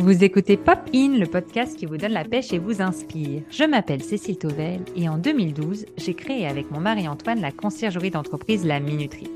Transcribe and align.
Vous 0.00 0.24
écoutez 0.24 0.56
Pop 0.56 0.78
In, 0.94 1.18
le 1.18 1.26
podcast 1.26 1.76
qui 1.76 1.84
vous 1.84 1.98
donne 1.98 2.12
la 2.12 2.24
pêche 2.24 2.54
et 2.54 2.58
vous 2.58 2.80
inspire. 2.80 3.42
Je 3.50 3.64
m'appelle 3.64 4.02
Cécile 4.02 4.38
Tauvel 4.38 4.80
et 4.96 5.10
en 5.10 5.18
2012, 5.18 5.84
j'ai 5.98 6.14
créé 6.14 6.46
avec 6.46 6.70
mon 6.70 6.80
mari 6.80 7.06
Antoine 7.06 7.42
la 7.42 7.52
conciergerie 7.52 8.10
d'entreprise 8.10 8.64
La 8.64 8.80
Minuterie. 8.80 9.30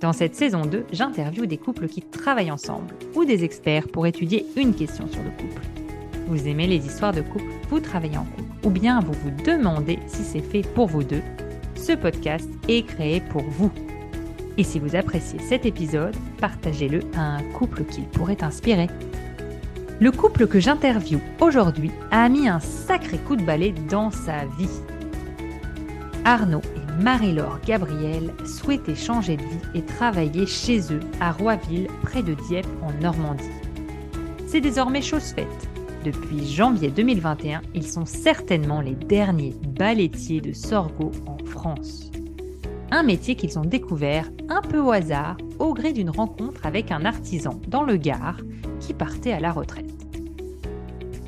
Dans 0.00 0.12
cette 0.12 0.36
saison 0.36 0.66
2, 0.66 0.86
j'interviewe 0.92 1.46
des 1.46 1.56
couples 1.56 1.88
qui 1.88 2.00
travaillent 2.00 2.52
ensemble 2.52 2.94
ou 3.16 3.24
des 3.24 3.42
experts 3.42 3.88
pour 3.88 4.06
étudier 4.06 4.46
une 4.56 4.72
question 4.72 5.08
sur 5.08 5.20
le 5.20 5.30
couple. 5.30 5.62
Vous 6.28 6.46
aimez 6.46 6.68
les 6.68 6.86
histoires 6.86 7.12
de 7.12 7.22
couple, 7.22 7.50
vous 7.68 7.80
travaillez 7.80 8.16
en 8.16 8.24
couple 8.24 8.66
ou 8.68 8.70
bien 8.70 9.00
vous 9.00 9.14
vous 9.14 9.42
demandez 9.44 9.98
si 10.06 10.22
c'est 10.22 10.48
fait 10.48 10.62
pour 10.62 10.86
vous 10.86 11.02
deux. 11.02 11.22
Ce 11.74 11.90
podcast 11.90 12.48
est 12.68 12.86
créé 12.86 13.20
pour 13.20 13.42
vous. 13.42 13.72
Et 14.58 14.62
si 14.62 14.78
vous 14.78 14.94
appréciez 14.94 15.40
cet 15.40 15.66
épisode, 15.66 16.14
partagez-le 16.40 17.00
à 17.16 17.38
un 17.38 17.42
couple 17.54 17.82
qu'il 17.82 18.04
pourrait 18.04 18.44
inspirer. 18.44 18.86
Le 20.04 20.12
couple 20.12 20.46
que 20.46 20.60
j'interviewe 20.60 21.22
aujourd'hui 21.40 21.90
a 22.10 22.28
mis 22.28 22.46
un 22.46 22.60
sacré 22.60 23.16
coup 23.16 23.36
de 23.36 23.42
balai 23.42 23.72
dans 23.88 24.10
sa 24.10 24.44
vie. 24.58 24.68
Arnaud 26.26 26.60
et 26.76 27.02
Marie-Laure 27.02 27.58
Gabriel 27.64 28.34
souhaitaient 28.44 28.96
changer 28.96 29.38
de 29.38 29.42
vie 29.42 29.62
et 29.74 29.80
travailler 29.80 30.44
chez 30.44 30.92
eux 30.92 31.00
à 31.22 31.32
Roiville, 31.32 31.86
près 32.02 32.22
de 32.22 32.34
Dieppe, 32.34 32.66
en 32.82 32.92
Normandie. 33.00 33.48
C'est 34.46 34.60
désormais 34.60 35.00
chose 35.00 35.32
faite. 35.32 35.70
Depuis 36.04 36.46
janvier 36.52 36.90
2021, 36.90 37.62
ils 37.72 37.88
sont 37.88 38.04
certainement 38.04 38.82
les 38.82 38.96
derniers 38.96 39.54
balettiers 39.66 40.42
de 40.42 40.52
sorgho 40.52 41.12
en 41.24 41.42
France 41.46 42.10
un 42.94 43.02
métier 43.02 43.34
qu'ils 43.34 43.58
ont 43.58 43.64
découvert 43.64 44.30
un 44.48 44.62
peu 44.62 44.78
au 44.78 44.92
hasard 44.92 45.36
au 45.58 45.74
gré 45.74 45.92
d'une 45.92 46.10
rencontre 46.10 46.64
avec 46.64 46.92
un 46.92 47.04
artisan 47.04 47.60
dans 47.66 47.82
le 47.82 47.96
Gard 47.96 48.36
qui 48.78 48.94
partait 48.94 49.32
à 49.32 49.40
la 49.40 49.50
retraite. 49.50 49.93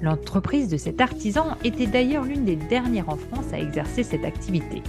L'entreprise 0.03 0.69
de 0.69 0.77
cet 0.77 1.01
artisan 1.01 1.57
était 1.65 1.87
d'ailleurs 1.87 2.25
l'une 2.25 2.45
des 2.45 2.57
dernières 2.57 3.09
en 3.09 3.17
France 3.17 3.53
à 3.53 3.59
exercer 3.59 4.03
cette 4.03 4.25
activité. 4.25 4.83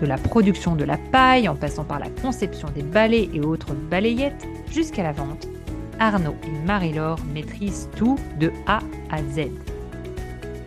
De 0.00 0.06
la 0.06 0.18
production 0.18 0.76
de 0.76 0.84
la 0.84 0.98
paille 0.98 1.48
en 1.48 1.56
passant 1.56 1.84
par 1.84 1.98
la 1.98 2.10
conception 2.22 2.68
des 2.74 2.82
balais 2.82 3.28
et 3.32 3.40
autres 3.40 3.74
balayettes 3.74 4.46
jusqu'à 4.70 5.02
la 5.02 5.12
vente, 5.12 5.48
Arnaud 5.98 6.36
et 6.44 6.66
Marie-Laure 6.66 7.18
maîtrisent 7.32 7.88
tout 7.96 8.16
de 8.38 8.52
A 8.66 8.80
à 9.10 9.18
Z. 9.18 9.48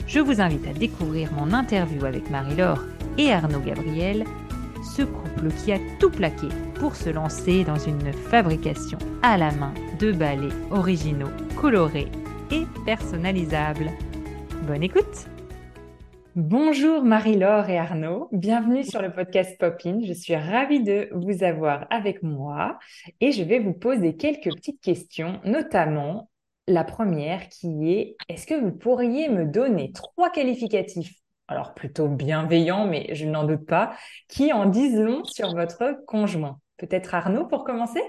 Je 0.07 0.19
vous 0.19 0.41
invite 0.41 0.67
à 0.67 0.73
découvrir 0.73 1.31
mon 1.33 1.53
interview 1.53 2.03
avec 2.03 2.29
Marie-Laure 2.29 2.83
et 3.17 3.31
Arnaud 3.31 3.61
Gabriel 3.61 4.25
ce 4.83 5.03
couple 5.03 5.51
qui 5.63 5.71
a 5.71 5.79
tout 5.99 6.09
plaqué 6.09 6.47
pour 6.75 6.95
se 6.95 7.09
lancer 7.09 7.63
dans 7.63 7.77
une 7.77 8.11
fabrication 8.11 8.97
à 9.21 9.37
la 9.37 9.51
main 9.51 9.73
de 9.99 10.11
balais 10.11 10.49
originaux, 10.71 11.29
colorés 11.55 12.09
et 12.51 12.65
personnalisables. 12.85 13.89
Bonne 14.67 14.83
écoute 14.83 15.27
Bonjour 16.35 17.03
Marie-Laure 17.03 17.69
et 17.69 17.77
Arnaud, 17.77 18.29
bienvenue 18.31 18.85
sur 18.85 19.01
le 19.01 19.11
podcast 19.11 19.57
Popin. 19.59 19.99
Je 20.05 20.13
suis 20.13 20.35
ravie 20.35 20.81
de 20.81 21.09
vous 21.11 21.43
avoir 21.43 21.87
avec 21.89 22.23
moi 22.23 22.79
et 23.19 23.33
je 23.33 23.43
vais 23.43 23.59
vous 23.59 23.73
poser 23.73 24.15
quelques 24.15 24.53
petites 24.55 24.79
questions, 24.79 25.41
notamment 25.43 26.29
la 26.67 26.85
première 26.85 27.49
qui 27.49 27.91
est 27.91 28.15
est-ce 28.29 28.47
que 28.47 28.53
vous 28.53 28.71
pourriez 28.71 29.27
me 29.27 29.45
donner 29.45 29.91
trois 29.91 30.29
qualificatifs 30.29 31.13
alors 31.49 31.73
plutôt 31.73 32.07
bienveillant, 32.07 32.87
mais 32.87 33.13
je 33.13 33.25
n'en 33.25 33.43
doute 33.43 33.65
pas, 33.65 33.93
qui 34.29 34.53
en 34.53 34.67
disent 34.67 34.97
long 34.97 35.25
sur 35.25 35.53
votre 35.53 35.97
conjoint? 36.07 36.59
Peut-être 36.77 37.13
Arnaud 37.13 37.45
pour 37.45 37.65
commencer? 37.65 38.01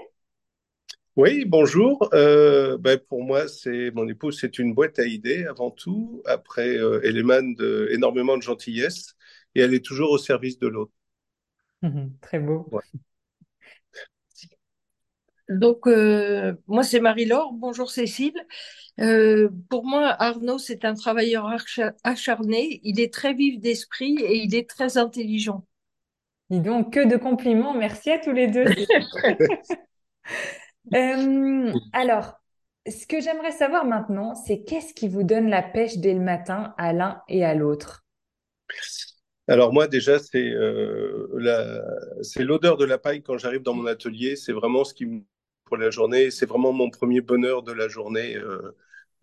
Oui, 1.15 1.45
bonjour. 1.45 2.09
Euh, 2.13 2.77
ben 2.77 2.97
pour 2.97 3.23
moi, 3.23 3.47
c'est 3.47 3.91
mon 3.91 4.07
épouse, 4.07 4.39
c'est 4.39 4.57
une 4.59 4.73
boîte 4.73 4.99
à 4.99 5.05
idées 5.05 5.45
avant 5.45 5.71
tout. 5.71 6.21
Après, 6.25 6.77
euh, 6.77 7.01
elle 7.03 7.17
émane 7.17 7.55
de, 7.55 7.89
énormément 7.91 8.37
de 8.37 8.41
gentillesse 8.41 9.15
et 9.55 9.61
elle 9.61 9.73
est 9.73 9.85
toujours 9.85 10.11
au 10.11 10.17
service 10.17 10.57
de 10.59 10.67
l'autre. 10.67 10.93
très 12.21 12.39
beau. 12.39 12.69
Donc, 15.49 15.87
euh, 15.87 16.53
moi, 16.67 16.83
c'est 16.83 16.99
Marie-Laure. 16.99 17.53
Bonjour 17.53 17.91
Cécile. 17.91 18.33
Euh, 18.99 19.49
pour 19.69 19.85
moi, 19.85 20.15
Arnaud, 20.19 20.57
c'est 20.57 20.85
un 20.85 20.93
travailleur 20.93 21.53
acharné. 22.03 22.79
Il 22.83 22.99
est 22.99 23.13
très 23.13 23.33
vif 23.33 23.59
d'esprit 23.59 24.17
et 24.19 24.37
il 24.37 24.55
est 24.55 24.69
très 24.69 24.97
intelligent. 24.97 25.65
Dis 26.49 26.61
donc, 26.61 26.93
que 26.93 27.07
de 27.07 27.17
compliments. 27.17 27.73
Merci 27.73 28.11
à 28.11 28.19
tous 28.19 28.31
les 28.31 28.47
deux. 28.47 28.65
Euh, 30.95 31.73
alors, 31.93 32.33
ce 32.87 33.07
que 33.07 33.21
j'aimerais 33.21 33.51
savoir 33.51 33.85
maintenant, 33.85 34.35
c'est 34.35 34.63
qu'est-ce 34.63 34.93
qui 34.93 35.07
vous 35.07 35.23
donne 35.23 35.49
la 35.49 35.61
pêche 35.63 35.97
dès 35.97 36.13
le 36.13 36.19
matin 36.19 36.73
à 36.77 36.93
l'un 36.93 37.21
et 37.27 37.45
à 37.45 37.55
l'autre? 37.55 38.05
Alors 39.49 39.73
moi 39.73 39.87
déjà 39.87 40.19
c'est 40.19 40.51
euh, 40.51 41.27
l'odeur 42.37 42.77
de 42.77 42.85
la 42.85 42.97
paille 42.97 43.21
quand 43.21 43.37
j'arrive 43.37 43.61
dans 43.61 43.73
mon 43.73 43.85
atelier, 43.87 44.37
c'est 44.37 44.53
vraiment 44.53 44.85
ce 44.85 44.93
qui 44.93 45.05
me 45.05 45.21
pour 45.73 45.77
la 45.77 45.89
journée. 45.89 46.31
C'est 46.31 46.45
vraiment 46.45 46.71
mon 46.71 46.89
premier 46.89 47.21
bonheur 47.21 47.63
de 47.63 47.71
la 47.71 47.87
journée 47.87 48.35
euh, 48.35 48.75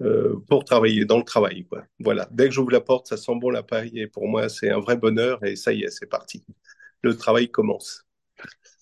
euh, 0.02 0.34
pour 0.48 0.64
travailler, 0.64 1.04
dans 1.04 1.18
le 1.18 1.24
travail. 1.24 1.64
Quoi. 1.66 1.84
Voilà, 2.00 2.28
dès 2.32 2.46
que 2.48 2.54
j'ouvre 2.54 2.72
la 2.72 2.80
porte, 2.80 3.06
ça 3.06 3.16
sent 3.16 3.34
bon 3.36 3.50
la 3.50 3.62
paille 3.62 3.96
et 3.98 4.06
pour 4.08 4.26
moi, 4.28 4.48
c'est 4.48 4.70
un 4.70 4.80
vrai 4.80 4.96
bonheur 4.96 5.44
et 5.44 5.56
ça 5.56 5.72
y 5.72 5.82
est, 5.84 5.90
c'est 5.90 6.06
parti. 6.06 6.44
Le 7.02 7.16
travail 7.16 7.50
commence. 7.50 8.04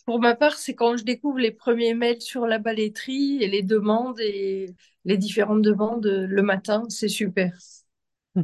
Pour 0.09 0.21
ma 0.21 0.35
part, 0.35 0.57
c'est 0.57 0.75
quand 0.75 0.97
je 0.97 1.05
découvre 1.05 1.39
les 1.39 1.51
premiers 1.51 1.93
mails 1.93 2.23
sur 2.23 2.47
la 2.47 2.57
baletterie 2.59 3.43
et 3.43 3.47
les 3.47 3.61
demandes 3.63 4.19
et 4.21 4.75
les 5.05 5.19
différentes 5.19 5.61
demandes 5.61 6.07
le 6.07 6.43
matin, 6.43 6.85
c'est 6.89 7.09
super. 7.09 7.53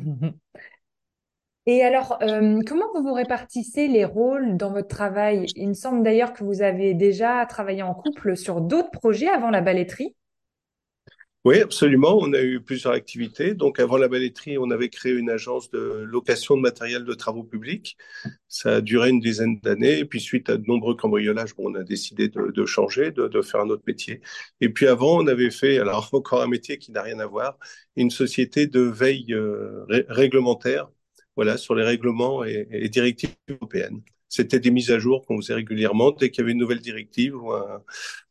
Et 1.64 1.82
alors, 1.82 2.19
euh, 2.20 2.60
comment 2.66 2.84
vous 2.94 3.02
vous 3.02 3.14
répartissez 3.14 3.88
les 3.88 4.04
rôles 4.04 4.58
dans 4.58 4.72
votre 4.72 4.88
travail? 4.88 5.47
Il 5.56 5.69
me 5.69 5.72
semble 5.72 6.02
d'ailleurs 6.02 6.34
que 6.34 6.44
vous 6.44 6.60
avez 6.60 6.92
déjà 6.92 7.47
travaillé 7.47 7.82
en 7.82 7.94
couple 7.94 8.36
sur 8.36 8.60
d'autres 8.60 8.91
projets 8.91 9.31
avant 9.31 9.48
la 9.48 9.62
balletterie. 9.62 10.14
Oui, 11.44 11.60
absolument. 11.60 12.16
On 12.19 12.32
a 12.32 12.41
eu 12.41 12.60
plusieurs 12.62 12.94
activités. 12.94 13.53
Donc, 13.53 13.78
avant 13.78 13.99
la 13.99 14.09
balletterie, 14.09 14.56
on 14.56 14.71
avait 14.71 14.88
créé 14.88 15.12
une 15.12 15.28
agence 15.28 15.71
de 15.71 15.78
location 15.78 16.56
de 16.56 16.62
matériel 16.62 17.05
de 17.05 17.12
travaux 17.12 17.44
publics. 17.44 17.99
Ça 18.49 18.77
a 18.77 18.81
duré 18.81 19.10
une 19.10 19.21
dizaine 19.21 19.60
d'années. 19.60 19.99
Et 19.99 20.06
puis, 20.06 20.21
suite 20.21 20.49
à 20.49 20.56
de 20.56 20.65
nombreux 20.66 20.97
cambriolages, 20.97 21.55
bon, 21.55 21.71
on 21.71 21.75
a 21.75 21.82
décidé 21.82 22.28
de, 22.31 22.65
changer, 22.65 23.10
de, 23.10 23.43
faire 23.43 23.60
un 23.60 23.69
autre 23.69 23.82
métier. 23.87 24.22
Et 24.62 24.71
puis, 24.71 24.87
avant, 24.87 25.19
on 25.22 25.27
avait 25.27 25.50
fait, 25.50 25.78
alors 25.78 26.09
encore 26.15 26.41
un 26.41 26.49
métier 26.49 26.78
qui 26.78 26.93
n'a 26.93 27.03
rien 27.03 27.19
à 27.19 27.27
voir, 27.27 27.59
une 27.97 28.11
société 28.11 28.66
de 28.66 28.81
veille 28.81 29.34
euh, 29.34 29.84
réglementaire 30.09 30.88
voilà, 31.37 31.59
sur 31.59 31.75
les 31.75 31.84
règlements 31.84 32.43
et, 32.44 32.66
les 32.71 32.88
directives 32.88 33.34
européennes. 33.50 34.00
C'était 34.31 34.61
des 34.61 34.71
mises 34.71 34.91
à 34.91 34.99
jour 34.99 35.26
qu'on 35.26 35.37
faisait 35.37 35.55
régulièrement 35.55 36.11
dès 36.11 36.31
qu'il 36.31 36.41
y 36.41 36.44
avait 36.44 36.53
une 36.53 36.59
nouvelle 36.59 36.81
directive 36.81 37.37
ou 37.37 37.53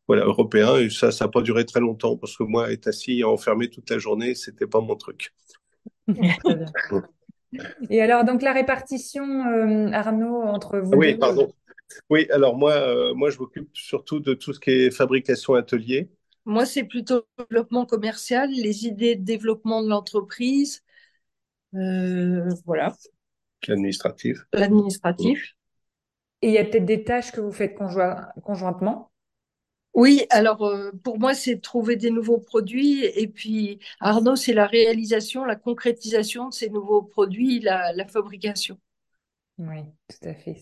voilà, 0.07 0.23
européen. 0.23 0.77
Et 0.77 0.89
ça, 0.89 1.11
ça 1.11 1.25
n'a 1.25 1.31
pas 1.31 1.41
duré 1.41 1.65
très 1.65 1.79
longtemps 1.79 2.17
parce 2.17 2.37
que 2.37 2.43
moi, 2.43 2.71
être 2.71 2.87
assis 2.87 3.23
enfermé 3.23 3.69
toute 3.69 3.89
la 3.89 3.97
journée, 3.99 4.35
c'était 4.35 4.67
pas 4.67 4.81
mon 4.81 4.95
truc. 4.95 5.33
et 7.89 8.01
alors, 8.01 8.23
donc 8.23 8.41
la 8.41 8.53
répartition, 8.53 9.23
euh, 9.23 9.91
Arnaud, 9.91 10.41
entre 10.41 10.79
vous 10.79 10.93
Oui, 10.95 11.15
pardon. 11.15 11.51
Oui, 12.09 12.27
alors 12.31 12.55
moi, 12.55 12.73
euh, 12.73 13.13
moi, 13.13 13.29
je 13.29 13.37
m'occupe 13.37 13.69
surtout 13.73 14.19
de 14.19 14.33
tout 14.33 14.53
ce 14.53 14.59
qui 14.59 14.71
est 14.71 14.91
fabrication 14.91 15.53
atelier. 15.53 16.09
Moi, 16.45 16.65
c'est 16.65 16.83
plutôt 16.83 17.25
développement 17.37 17.85
commercial, 17.85 18.49
les 18.51 18.85
idées 18.85 19.15
de 19.15 19.23
développement 19.23 19.81
de 19.83 19.87
l'entreprise, 19.87 20.83
euh, 21.75 22.49
voilà. 22.65 22.93
L'administratif. 23.67 24.39
L'administratif. 24.53 25.55
Et 26.41 26.47
il 26.49 26.53
y 26.53 26.57
a 26.57 26.65
peut-être 26.65 26.85
des 26.85 27.03
tâches 27.03 27.31
que 27.31 27.39
vous 27.39 27.53
faites 27.53 27.75
conjointement? 27.75 29.12
Oui, 29.93 30.25
alors 30.29 30.63
euh, 30.65 30.91
pour 31.03 31.19
moi, 31.19 31.33
c'est 31.35 31.59
trouver 31.61 31.95
des 31.95 32.09
nouveaux 32.09 32.39
produits. 32.39 33.05
Et 33.05 33.27
puis 33.27 33.79
Arnaud, 33.99 34.35
c'est 34.35 34.53
la 34.53 34.65
réalisation, 34.65 35.45
la 35.45 35.55
concrétisation 35.55 36.49
de 36.49 36.53
ces 36.53 36.69
nouveaux 36.69 37.03
produits, 37.03 37.59
la, 37.59 37.93
la 37.93 38.07
fabrication. 38.07 38.79
Oui, 39.59 39.83
tout 40.07 40.27
à 40.27 40.33
fait 40.33 40.55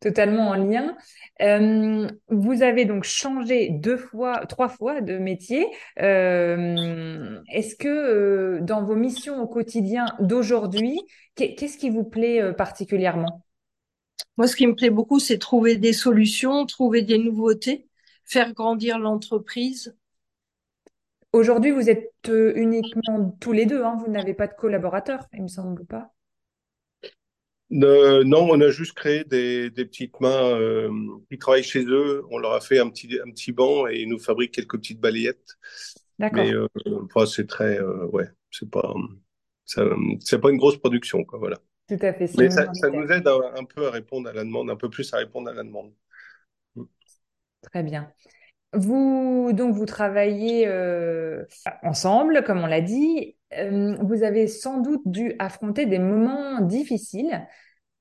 totalement 0.00 0.48
en 0.50 0.54
lien. 0.54 0.96
Euh, 1.40 2.08
vous 2.28 2.62
avez 2.62 2.84
donc 2.84 3.04
changé 3.04 3.70
deux 3.70 3.96
fois, 3.96 4.44
trois 4.46 4.68
fois 4.68 5.00
de 5.00 5.16
métier. 5.16 5.66
Euh, 6.00 7.40
est-ce 7.52 7.76
que 7.76 7.88
euh, 7.88 8.60
dans 8.60 8.84
vos 8.84 8.96
missions 8.96 9.40
au 9.40 9.46
quotidien 9.46 10.06
d'aujourd'hui, 10.18 11.00
qu'est-ce 11.36 11.78
qui 11.78 11.88
vous 11.88 12.04
plaît 12.04 12.52
particulièrement? 12.54 13.44
Moi, 14.36 14.46
ce 14.46 14.56
qui 14.56 14.66
me 14.66 14.74
plaît 14.74 14.90
beaucoup, 14.90 15.20
c'est 15.20 15.38
trouver 15.38 15.76
des 15.76 15.92
solutions, 15.92 16.66
trouver 16.66 17.02
des 17.02 17.18
nouveautés, 17.18 17.88
faire 18.24 18.52
grandir 18.52 18.98
l'entreprise? 18.98 19.96
Aujourd'hui, 21.32 21.70
vous 21.70 21.88
êtes 21.88 22.12
uniquement 22.28 23.36
tous 23.40 23.52
les 23.52 23.66
deux, 23.66 23.82
hein, 23.82 23.96
vous 23.98 24.10
n'avez 24.10 24.34
pas 24.34 24.46
de 24.46 24.54
collaborateurs, 24.54 25.26
il 25.32 25.42
me 25.42 25.48
semble 25.48 25.86
pas 25.86 26.12
non, 27.72 28.48
on 28.50 28.60
a 28.60 28.70
juste 28.70 28.92
créé 28.92 29.24
des, 29.24 29.70
petites 29.70 30.20
mains 30.20 30.58
euh, 30.58 30.90
qui 31.30 31.38
travaillent 31.38 31.62
chez 31.62 31.84
eux. 31.84 32.22
On 32.30 32.38
leur 32.38 32.52
a 32.52 32.60
fait 32.60 32.78
un 32.78 32.90
petit, 32.90 33.18
un 33.24 33.30
petit 33.30 33.52
banc 33.52 33.86
et 33.86 34.00
ils 34.00 34.08
nous 34.08 34.18
fabriquent 34.18 34.52
quelques 34.52 34.76
petites 34.76 35.00
balayettes. 35.00 35.56
D'accord. 36.18 36.44
Mais 36.44 36.52
euh, 36.52 37.26
c'est 37.26 37.46
très, 37.46 37.78
euh, 37.80 38.06
ouais, 38.08 38.28
c'est 38.50 38.70
pas, 38.70 38.94
c'est 39.64 40.40
pas 40.40 40.50
une 40.50 40.58
grosse 40.58 40.76
production, 40.76 41.24
quoi, 41.24 41.38
voilà. 41.38 41.58
Tout 41.88 41.98
à 42.02 42.12
fait. 42.12 42.30
Mais 42.38 42.50
ça, 42.50 42.72
ça, 42.74 42.90
nous 42.90 43.06
aide 43.08 43.26
un, 43.26 43.40
un, 43.56 43.64
peu 43.64 43.86
à 43.86 43.90
répondre 43.90 44.28
à 44.28 44.32
la 44.32 44.44
demande, 44.44 44.70
un 44.70 44.76
peu 44.76 44.88
plus 44.88 45.12
à 45.14 45.16
répondre 45.16 45.48
à 45.48 45.54
la 45.54 45.62
demande. 45.62 45.92
Très 47.62 47.82
bien. 47.82 48.10
Vous, 48.74 49.50
donc, 49.52 49.74
vous 49.74 49.84
travaillez 49.84 50.66
euh, 50.66 51.44
ensemble, 51.82 52.42
comme 52.44 52.60
on 52.60 52.66
l'a 52.66 52.80
dit. 52.80 53.36
Euh, 53.58 53.96
vous 54.00 54.22
avez 54.22 54.46
sans 54.46 54.80
doute 54.80 55.02
dû 55.04 55.34
affronter 55.38 55.84
des 55.84 55.98
moments 55.98 56.60
difficiles. 56.60 57.46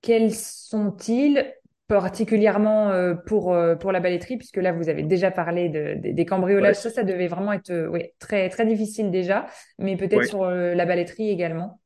Quels 0.01 0.33
sont-ils 0.33 1.53
particulièrement 1.87 2.89
euh, 2.89 3.15
pour, 3.15 3.53
pour 3.81 3.91
la 3.91 3.99
balletterie, 3.99 4.37
puisque 4.37 4.57
là, 4.57 4.71
vous 4.71 4.87
avez 4.87 5.03
déjà 5.03 5.29
parlé 5.29 5.67
de, 5.67 5.99
de, 6.01 6.13
des 6.13 6.25
cambriolages. 6.25 6.77
Ouais. 6.77 6.81
Ça, 6.81 6.89
ça 6.89 7.03
devait 7.03 7.27
vraiment 7.27 7.51
être 7.51 7.91
très, 8.17 8.47
très 8.47 8.65
difficile 8.65 9.11
déjà, 9.11 9.47
mais 9.77 9.97
peut-être 9.97 10.19
ouais. 10.19 10.25
sur 10.25 10.49
la 10.49 10.85
balletterie 10.85 11.29
également. 11.29 11.80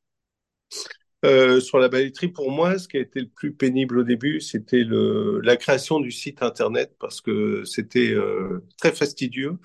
Euh, 1.25 1.59
sur 1.59 1.79
la 1.79 1.89
balletterie, 1.89 2.27
pour 2.27 2.51
moi, 2.51 2.77
ce 2.77 2.87
qui 2.87 2.97
a 2.97 2.99
été 2.99 3.19
le 3.19 3.27
plus 3.27 3.51
pénible 3.53 3.99
au 3.99 4.03
début, 4.03 4.41
c'était 4.41 4.83
la 4.87 5.57
création 5.57 5.99
du 5.99 6.11
site 6.11 6.43
internet 6.43 6.95
parce 6.99 7.21
que 7.21 7.63
c'était 7.65 8.11
euh, 8.13 8.63
très 8.77 8.91
fastidieux 8.91 9.57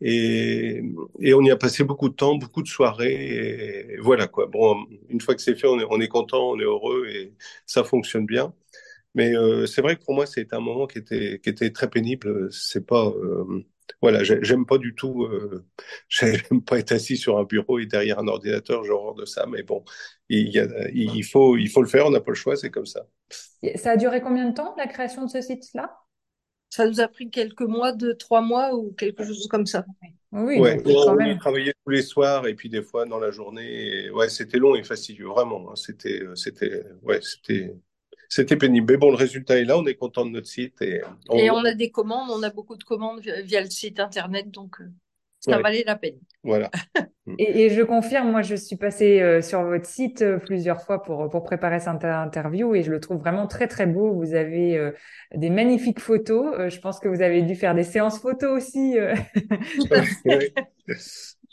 et, 0.00 0.82
on 1.34 1.42
y 1.44 1.50
a 1.50 1.56
passé 1.56 1.84
beaucoup 1.84 2.08
de 2.08 2.14
temps, 2.14 2.36
beaucoup 2.36 2.62
de 2.62 2.68
soirées. 2.68 3.96
Voilà 4.00 4.28
quoi. 4.28 4.46
Bon, 4.46 4.76
une 5.08 5.20
fois 5.20 5.34
que 5.34 5.42
c'est 5.42 5.56
fait, 5.56 5.66
on 5.66 5.80
est, 5.80 5.86
on 5.90 6.00
est 6.00 6.08
content, 6.08 6.50
on 6.50 6.60
est 6.60 6.64
heureux 6.64 7.06
et 7.08 7.34
ça 7.66 7.84
fonctionne 7.84 8.26
bien. 8.26 8.54
Mais 9.14 9.34
euh, 9.36 9.66
c'est 9.66 9.82
vrai 9.82 9.96
que 9.96 10.04
pour 10.04 10.14
moi, 10.14 10.26
c'était 10.26 10.54
un 10.56 10.60
moment 10.60 10.86
qui 10.86 10.98
était, 10.98 11.40
qui 11.42 11.50
était 11.50 11.70
très 11.72 11.90
pénible. 11.90 12.52
C'est 12.52 12.86
pas, 12.86 13.12
voilà, 14.02 14.22
j'aime 14.22 14.66
pas 14.66 14.78
du 14.78 14.94
tout, 14.94 15.24
euh, 15.24 15.64
j'aime 16.08 16.62
pas 16.64 16.78
être 16.78 16.92
assis 16.92 17.16
sur 17.16 17.38
un 17.38 17.44
bureau 17.44 17.78
et 17.78 17.86
derrière 17.86 18.18
un 18.18 18.28
ordinateur, 18.28 18.84
j'ai 18.84 18.90
horreur 18.90 19.14
de 19.14 19.24
ça. 19.24 19.46
Mais 19.46 19.62
bon, 19.62 19.84
il, 20.28 20.48
y 20.48 20.58
a, 20.58 20.66
il 20.92 21.24
faut, 21.24 21.56
il 21.56 21.68
faut 21.68 21.82
le 21.82 21.88
faire. 21.88 22.06
On 22.06 22.10
n'a 22.10 22.20
pas 22.20 22.30
le 22.30 22.36
choix, 22.36 22.56
c'est 22.56 22.70
comme 22.70 22.86
ça. 22.86 23.06
Ça 23.76 23.92
a 23.92 23.96
duré 23.96 24.20
combien 24.20 24.48
de 24.48 24.54
temps 24.54 24.74
la 24.76 24.86
création 24.86 25.24
de 25.24 25.30
ce 25.30 25.40
site-là? 25.40 25.96
Ça 26.70 26.86
nous 26.86 27.00
a 27.00 27.08
pris 27.08 27.30
quelques 27.30 27.62
mois, 27.62 27.92
deux, 27.92 28.14
trois 28.14 28.42
mois 28.42 28.74
ou 28.74 28.92
quelque 28.92 29.24
chose 29.24 29.48
comme 29.48 29.66
ça. 29.66 29.84
Oui, 30.32 30.60
ouais, 30.60 30.82
on, 30.84 31.16
on 31.16 31.20
y 31.20 31.38
travaillait 31.38 31.72
tous 31.84 31.90
les 31.90 32.02
soirs 32.02 32.46
et 32.46 32.54
puis 32.54 32.68
des 32.68 32.82
fois 32.82 33.06
dans 33.06 33.18
la 33.18 33.30
journée. 33.30 34.04
Et, 34.04 34.10
ouais, 34.10 34.28
c'était 34.28 34.58
long 34.58 34.74
et 34.74 34.84
fastidieux, 34.84 35.28
vraiment. 35.28 35.70
Hein. 35.70 35.76
C'était, 35.76 36.22
c'était, 36.34 36.84
ouais, 37.02 37.20
c'était 37.22 37.74
c'était 38.28 38.56
pénible. 38.56 38.92
Mais 38.92 38.98
bon, 38.98 39.10
le 39.10 39.16
résultat 39.16 39.58
est 39.58 39.64
là, 39.64 39.78
on 39.78 39.86
est 39.86 39.94
content 39.94 40.24
de 40.24 40.30
notre 40.30 40.46
site. 40.46 40.80
Et 40.82 41.00
on, 41.28 41.36
et 41.36 41.50
on 41.50 41.64
a 41.64 41.74
des 41.74 41.90
commandes, 41.90 42.30
on 42.30 42.42
a 42.42 42.50
beaucoup 42.50 42.76
de 42.76 42.84
commandes 42.84 43.20
via 43.20 43.60
le 43.60 43.70
site 43.70 44.00
internet, 44.00 44.50
donc 44.50 44.80
euh, 44.80 44.84
ça 45.40 45.56
ouais. 45.56 45.62
valait 45.62 45.84
la 45.86 45.96
peine. 45.96 46.18
Voilà. 46.42 46.70
et, 47.38 47.64
et, 47.64 47.70
je 47.70 47.82
confirme, 47.82 48.30
moi 48.30 48.42
je 48.42 48.54
suis 48.54 48.76
passée 48.76 49.20
euh, 49.20 49.40
sur 49.40 49.62
votre 49.62 49.86
site 49.86 50.22
euh, 50.22 50.38
plusieurs 50.38 50.82
fois 50.82 51.02
pour, 51.02 51.28
pour 51.30 51.44
préparer 51.44 51.78
cette 51.78 52.04
interview 52.04 52.74
et 52.74 52.82
je 52.82 52.90
le 52.90 53.00
trouve 53.00 53.18
vraiment 53.18 53.46
très 53.46 53.68
très 53.68 53.86
beau. 53.86 54.12
Vous 54.12 54.34
avez 54.34 54.76
euh, 54.76 54.92
des 55.34 55.50
magnifiques 55.50 56.00
photos. 56.00 56.54
Euh, 56.58 56.70
je 56.70 56.80
pense 56.80 56.98
que 56.98 57.08
vous 57.08 57.22
avez 57.22 57.42
dû 57.42 57.54
faire 57.54 57.74
des 57.74 57.84
séances 57.84 58.18
photos 58.18 58.56
aussi. 58.56 58.96
Tout 59.76 59.94
à 59.94 60.02
fait. 60.02 60.54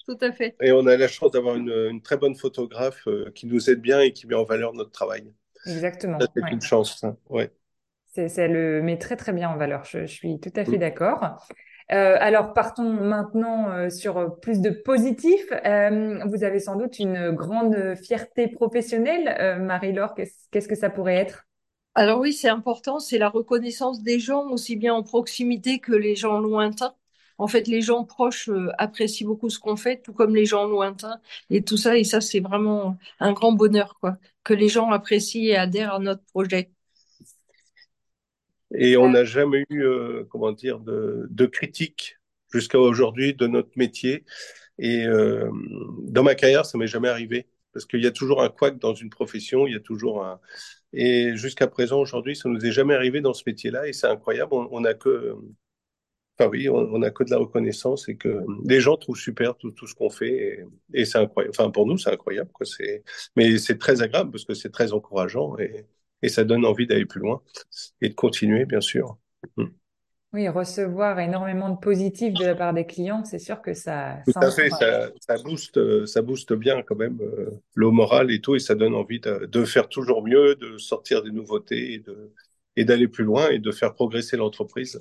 Tout 0.07 0.18
à 0.22 0.31
fait. 0.31 0.56
Et 0.62 0.72
on 0.72 0.86
a 0.88 0.98
la 0.98 1.07
chance 1.07 1.31
d'avoir 1.31 1.56
une, 1.56 1.72
une, 1.72 2.01
très 2.01 2.18
bonne 2.18 2.36
photographe 2.36 3.07
qui 3.33 3.48
nous 3.48 3.69
aide 3.69 3.81
bien 3.81 4.01
et 4.01 4.13
qui 4.13 4.27
met 4.27 4.36
en 4.36 4.44
valeur 4.44 4.74
notre 4.74 4.92
travail. 4.92 5.31
Exactement. 5.65 6.17
C'est 6.19 6.44
ouais. 6.44 6.51
une 6.51 6.62
chance, 6.62 7.00
ça. 7.00 7.15
ouais. 7.29 7.51
Ça 8.29 8.47
le 8.47 8.81
met 8.81 8.97
très 8.97 9.17
très 9.17 9.33
bien 9.33 9.50
en 9.50 9.57
valeur. 9.57 9.83
Je, 9.83 10.06
je 10.06 10.13
suis 10.13 10.39
tout 10.39 10.53
à 10.56 10.63
fait 10.63 10.77
mmh. 10.77 10.79
d'accord. 10.79 11.38
Euh, 11.91 12.17
alors 12.19 12.53
partons 12.53 12.89
maintenant 12.89 13.69
euh, 13.69 13.89
sur 13.89 14.39
plus 14.39 14.59
de 14.59 14.69
positif. 14.71 15.45
Euh, 15.65 16.19
vous 16.25 16.44
avez 16.44 16.59
sans 16.59 16.77
doute 16.77 16.97
une 16.97 17.31
grande 17.31 17.95
fierté 17.95 18.47
professionnelle, 18.47 19.35
euh, 19.39 19.57
Marie-Laure. 19.57 20.15
Qu'est-ce 20.15 20.67
qu 20.67 20.73
que 20.73 20.75
ça 20.75 20.89
pourrait 20.89 21.17
être? 21.17 21.45
Alors 21.94 22.19
oui, 22.19 22.33
c'est 22.33 22.50
important. 22.50 23.00
C'est 23.00 23.17
la 23.17 23.29
reconnaissance 23.29 24.01
des 24.01 24.19
gens, 24.19 24.47
aussi 24.50 24.75
bien 24.77 24.94
en 24.94 25.03
proximité 25.03 25.79
que 25.79 25.94
les 25.94 26.15
gens 26.15 26.39
lointains. 26.39 26.95
En 27.37 27.47
fait, 27.47 27.67
les 27.67 27.81
gens 27.81 28.03
proches 28.05 28.49
euh, 28.49 28.69
apprécient 28.77 29.27
beaucoup 29.27 29.49
ce 29.49 29.59
qu'on 29.59 29.75
fait, 29.75 30.01
tout 30.01 30.13
comme 30.13 30.35
les 30.35 30.45
gens 30.45 30.67
lointains 30.67 31.19
et 31.49 31.63
tout 31.63 31.77
ça. 31.77 31.97
Et 31.97 32.03
ça, 32.03 32.21
c'est 32.21 32.39
vraiment 32.39 32.97
un 33.19 33.33
grand 33.33 33.51
bonheur, 33.51 33.97
quoi, 33.99 34.17
que 34.43 34.53
les 34.53 34.69
gens 34.69 34.91
apprécient 34.91 35.43
et 35.43 35.55
adhèrent 35.55 35.95
à 35.95 35.99
notre 35.99 36.23
projet. 36.25 36.71
Et 38.73 38.97
on 38.97 39.09
n'a 39.09 39.23
jamais 39.23 39.63
eu, 39.69 39.83
euh, 39.83 40.23
comment 40.29 40.51
dire, 40.51 40.79
de, 40.79 41.27
de 41.29 41.45
critique 41.45 42.17
jusqu'à 42.51 42.79
aujourd'hui 42.79 43.33
de 43.33 43.47
notre 43.47 43.71
métier. 43.75 44.25
Et 44.79 45.05
euh, 45.05 45.49
dans 46.03 46.23
ma 46.23 46.35
carrière, 46.35 46.65
ça 46.65 46.77
m'est 46.77 46.88
jamais 46.88 47.09
arrivé 47.09 47.47
parce 47.73 47.85
qu'il 47.85 48.01
y 48.01 48.07
a 48.07 48.11
toujours 48.11 48.41
un 48.41 48.49
couac 48.49 48.79
dans 48.79 48.93
une 48.93 49.09
profession, 49.09 49.67
il 49.67 49.73
y 49.73 49.75
a 49.75 49.81
toujours 49.81 50.23
un. 50.25 50.39
Et 50.93 51.35
jusqu'à 51.35 51.67
présent, 51.67 51.99
aujourd'hui, 51.99 52.35
ça 52.35 52.47
nous 52.47 52.65
est 52.65 52.71
jamais 52.71 52.93
arrivé 52.95 53.19
dans 53.19 53.33
ce 53.33 53.43
métier-là, 53.45 53.88
et 53.88 53.93
c'est 53.93 54.07
incroyable. 54.07 54.53
On, 54.53 54.69
on 54.71 54.85
a 54.85 54.93
que 54.93 55.35
Enfin 56.37 56.49
oui, 56.49 56.67
on 56.67 56.97
n'a 56.97 57.11
que 57.11 57.23
de 57.23 57.31
la 57.31 57.37
reconnaissance 57.37 58.09
et 58.09 58.17
que 58.17 58.43
les 58.65 58.81
gens 58.81 58.97
trouvent 58.97 59.17
super 59.17 59.55
tout, 59.55 59.71
tout 59.71 59.87
ce 59.87 59.95
qu'on 59.95 60.09
fait 60.09 60.33
et, 60.33 60.65
et 60.93 61.05
c'est 61.05 61.17
incroyable. 61.17 61.55
Enfin 61.57 61.71
pour 61.71 61.87
nous 61.87 61.97
c'est 61.97 62.11
incroyable 62.11 62.49
quoi. 62.51 62.65
C'est 62.65 63.03
mais 63.37 63.57
c'est 63.57 63.77
très 63.77 64.01
agréable 64.01 64.31
parce 64.31 64.43
que 64.43 64.53
c'est 64.53 64.71
très 64.71 64.91
encourageant 64.91 65.57
et, 65.57 65.85
et 66.21 66.29
ça 66.29 66.43
donne 66.43 66.65
envie 66.65 66.87
d'aller 66.87 67.05
plus 67.05 67.21
loin 67.21 67.41
et 68.01 68.09
de 68.09 68.13
continuer 68.13 68.65
bien 68.65 68.81
sûr. 68.81 69.17
Mm. 69.55 69.65
Oui, 70.33 70.49
recevoir 70.49 71.17
énormément 71.19 71.69
de 71.69 71.79
positifs 71.79 72.33
de 72.33 72.43
la 72.43 72.55
part 72.55 72.73
des 72.73 72.85
clients, 72.85 73.23
c'est 73.23 73.39
sûr 73.39 73.61
que 73.61 73.73
ça. 73.73 74.17
Tout 74.25 74.33
à 74.41 74.51
fait, 74.51 74.69
ça, 74.69 75.09
ça, 75.21 75.38
booste, 75.41 76.05
ça 76.05 76.21
booste 76.21 76.51
bien 76.51 76.81
quand 76.81 76.97
même 76.97 77.17
euh, 77.21 77.51
le 77.73 77.89
moral 77.89 78.29
et 78.31 78.41
tout 78.41 78.53
et 78.53 78.59
ça 78.59 78.75
donne 78.75 78.95
envie 78.95 79.21
de, 79.21 79.45
de, 79.45 79.63
faire 79.63 79.88
toujours 79.88 80.21
mieux, 80.21 80.55
de 80.55 80.77
sortir 80.77 81.23
des 81.23 81.31
nouveautés 81.31 81.93
et 81.93 81.99
de 81.99 82.33
et 82.75 82.83
d'aller 82.83 83.07
plus 83.07 83.23
loin 83.23 83.49
et 83.49 83.59
de 83.59 83.71
faire 83.71 83.93
progresser 83.93 84.35
l'entreprise. 84.35 84.99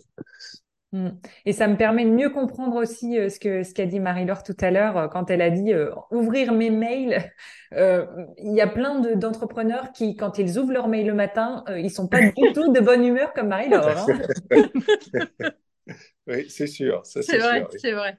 Mm. 0.95 1.09
Et 1.45 1.53
ça 1.53 1.67
me 1.67 1.77
permet 1.77 2.05
de 2.05 2.11
mieux 2.11 2.31
comprendre 2.31 2.77
aussi 2.77 3.19
euh, 3.19 3.29
ce 3.29 3.41
que 3.41 3.65
ce 3.65 3.75
qu'a 3.75 3.85
dit 3.85 3.99
Marie-Laure 3.99 4.45
tout 4.45 4.57
à 4.61 4.71
l'heure 4.71 4.97
euh, 4.97 5.09
quand 5.09 5.29
elle 5.29 5.43
a 5.43 5.51
dit 5.51 5.73
euh, 5.73 5.91
ouvrir 6.11 6.53
mes 6.53 6.71
mails. 6.71 7.31
Euh, 7.73 8.07
il 8.39 8.55
y 8.55 8.61
a 8.61 8.69
plein 8.69 9.01
d'entrepreneurs 9.17 9.91
qui, 9.91 10.15
quand 10.15 10.39
ils 10.39 10.61
ouvrent 10.61 10.73
leur 10.73 10.87
mail 10.87 11.09
le 11.09 11.15
matin, 11.15 11.65
euh, 11.69 11.81
ils 11.81 11.91
sont 11.91 12.07
pas 12.07 12.21
du 12.21 12.33
tout 12.55 12.73
de 12.73 12.79
bonne 12.79 13.05
humeur 13.05 13.33
comme 13.33 13.49
Marie-Laure. 13.49 13.89
Hein 13.89 14.69
oui, 16.29 16.49
c'est 16.49 16.69
sûr. 16.69 17.01
C'est 17.05 17.39
vrai, 17.39 17.67
c'est 17.77 17.91
vrai. 17.91 18.17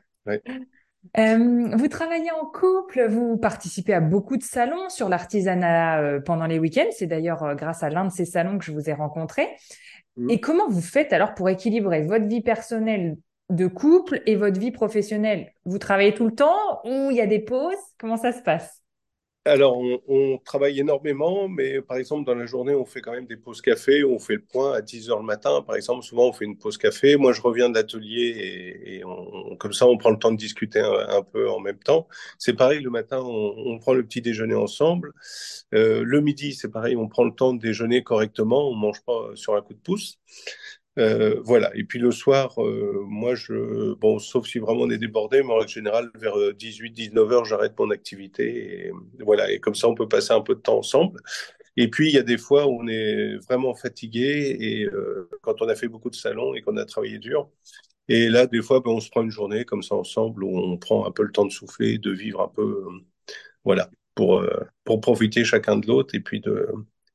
Euh, 1.18 1.76
vous 1.76 1.88
travaillez 1.88 2.32
en 2.32 2.46
couple, 2.46 3.08
vous 3.08 3.38
participez 3.38 3.94
à 3.94 4.02
beaucoup 4.02 4.38
de 4.38 4.44
salons 4.44 4.90
sur 4.90 5.10
l'artisanat 5.10 6.20
pendant 6.26 6.46
les 6.46 6.60
week-ends. 6.60 6.90
C'est 6.92 7.08
d'ailleurs 7.08 7.56
grâce 7.56 7.84
à 7.84 7.90
l'un 7.90 8.06
de 8.06 8.12
ces 8.12 8.26
salons 8.26 8.58
que 8.58 8.66
je 8.66 8.72
vous 8.72 8.90
ai 8.90 8.94
rencontré. 8.94 9.48
Mmh. 10.18 10.30
Et 10.30 10.40
comment 10.40 10.70
vous 10.70 10.82
faites 10.82 11.14
alors 11.14 11.34
pour 11.34 11.50
équilibrer 11.50 12.02
votre 12.02 12.26
vie 12.26 12.42
personnelle 12.42 13.18
de 13.50 13.68
couple 13.68 14.22
et 14.26 14.36
votre 14.36 14.60
vie 14.60 14.72
professionnelle? 14.72 15.52
Vous 15.66 15.80
travaillez 15.80 16.14
tout 16.14 16.26
le 16.26 16.36
temps 16.36 16.82
ou 16.86 17.12
il 17.12 17.18
y 17.18 17.22
a 17.22 17.28
des 17.28 17.40
pauses? 17.40 17.76
Comment 17.98 18.18
ça 18.18 18.32
se 18.32 18.42
passe? 18.42 18.85
Alors, 19.48 19.80
on, 20.08 20.40
travaille 20.44 20.80
énormément, 20.80 21.48
mais 21.48 21.80
par 21.80 21.98
exemple, 21.98 22.26
dans 22.26 22.34
la 22.34 22.48
journée, 22.48 22.74
on 22.74 22.84
fait 22.84 23.02
quand 23.02 23.12
même 23.12 23.28
des 23.28 23.38
pauses 23.38 23.62
café, 23.62 24.04
on 24.04 24.18
fait 24.18 24.34
le 24.34 24.42
point 24.42 24.74
à 24.74 24.82
10 24.82 25.12
heures 25.12 25.20
le 25.20 25.26
matin. 25.26 25.62
Par 25.62 25.76
exemple, 25.76 26.04
souvent, 26.04 26.30
on 26.30 26.34
fait 26.34 26.46
une 26.46 26.58
pause 26.58 26.80
café. 26.80 27.16
Moi, 27.16 27.32
je 27.32 27.42
reviens 27.42 27.70
de 27.70 27.76
l'atelier 27.76 28.22
et, 28.22 28.96
et 28.98 29.06
on, 29.06 29.56
comme 29.58 29.74
ça, 29.74 29.86
on 29.88 29.98
prend 29.98 30.10
le 30.10 30.18
temps 30.18 30.32
de 30.32 30.38
discuter 30.38 30.80
un, 30.80 31.10
un 31.10 31.22
peu 31.22 31.48
en 31.50 31.60
même 31.60 31.78
temps. 31.78 32.08
C'est 32.40 32.54
pareil, 32.54 32.82
le 32.82 32.90
matin, 32.90 33.20
on, 33.20 33.54
on, 33.56 33.78
prend 33.78 33.94
le 33.94 34.04
petit 34.04 34.22
déjeuner 34.22 34.56
ensemble. 34.56 35.14
Euh, 35.76 36.04
le 36.04 36.22
midi, 36.22 36.54
c'est 36.54 36.72
pareil, 36.72 36.96
on 36.96 37.08
prend 37.08 37.24
le 37.24 37.34
temps 37.34 37.54
de 37.54 37.60
déjeuner 37.60 38.04
correctement, 38.04 38.70
on 38.70 38.74
mange 38.74 39.02
pas 39.06 39.30
sur 39.36 39.56
un 39.56 39.62
coup 39.62 39.74
de 39.74 39.80
pouce. 39.80 40.18
Euh, 40.98 41.42
voilà. 41.44 41.76
Et 41.76 41.84
puis 41.84 42.00
le 42.00 42.12
soir, 42.12 42.54
euh, 42.64 43.04
moi, 43.06 43.36
je, 43.36 43.94
bon, 43.96 44.18
sauf 44.20 44.48
si 44.48 44.60
vraiment 44.60 44.82
on 44.84 44.90
est 44.90 44.98
débordé, 44.98 45.44
mais 45.44 45.52
en 45.52 45.58
règle 45.58 45.70
générale, 45.72 46.10
vers 46.16 46.36
18-19 46.54 47.32
heures, 47.34 47.46
j'arrête 47.46 47.78
mon 47.78 47.92
activité. 47.92 48.88
Et, 48.88 48.92
voilà. 49.20 49.52
Et 49.52 49.60
comme 49.60 49.76
ça, 49.76 49.88
on 49.90 49.96
peut 49.96 50.08
passer 50.08 50.32
un 50.34 50.42
peu 50.42 50.56
de 50.56 50.62
temps 50.62 50.78
ensemble. 50.78 51.20
Et 51.78 51.90
puis, 51.90 52.10
il 52.10 52.16
y 52.16 52.18
a 52.18 52.24
des 52.24 52.38
fois 52.38 52.68
où 52.68 52.82
on 52.82 52.88
est 52.88 53.36
vraiment 53.48 53.74
fatigué 53.76 54.56
et 54.60 54.86
euh, 54.86 55.30
quand 55.42 55.62
on 55.62 55.68
a 55.68 55.76
fait 55.76 55.88
beaucoup 55.90 56.10
de 56.10 56.16
salons 56.16 56.54
et 56.56 56.62
qu'on 56.62 56.78
a 56.78 56.86
travaillé 56.86 57.20
dur. 57.20 57.50
Et 58.10 58.30
là, 58.30 58.48
des 58.48 58.62
fois, 58.62 58.82
ben, 58.82 58.92
on 58.92 59.00
se 59.02 59.10
prend 59.10 59.24
une 59.24 59.32
journée 59.32 59.66
comme 59.66 59.84
ça 59.84 59.96
ensemble 59.96 60.44
où 60.44 60.58
on 60.58 60.78
prend 60.78 61.08
un 61.08 61.12
peu 61.12 61.24
le 61.24 61.32
temps 61.32 61.46
de 61.46 61.52
souffler, 61.52 61.98
de 61.98 62.12
vivre 62.12 62.42
un 62.42 62.50
peu, 62.50 62.86
voilà, 63.64 63.90
pour, 64.16 64.40
euh, 64.40 64.66
pour 64.86 65.02
profiter 65.02 65.44
chacun 65.46 65.78
de 65.78 65.88
l'autre 65.88 66.16
et 66.16 66.22
puis 66.22 66.40
de, 66.42 66.68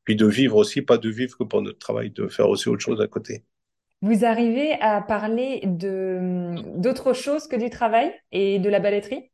puis 0.04 0.16
de 0.16 0.26
vivre 0.26 0.56
aussi, 0.56 0.82
pas 0.82 0.98
de 0.98 1.08
vivre 1.10 1.36
que 1.38 1.44
pour 1.44 1.62
notre 1.62 1.78
travail, 1.78 2.10
de 2.10 2.28
faire 2.28 2.48
aussi 2.48 2.68
autre 2.68 2.82
chose 2.82 3.00
à 3.00 3.08
côté. 3.08 3.44
Vous 4.02 4.24
arrivez 4.24 4.72
à 4.80 5.02
parler 5.02 5.60
de 5.64 6.54
d'autre 6.78 7.12
chose 7.12 7.46
que 7.46 7.56
du 7.56 7.68
travail 7.68 8.14
et 8.32 8.58
de 8.58 8.68
la 8.70 8.80
balletterie? 8.80 9.30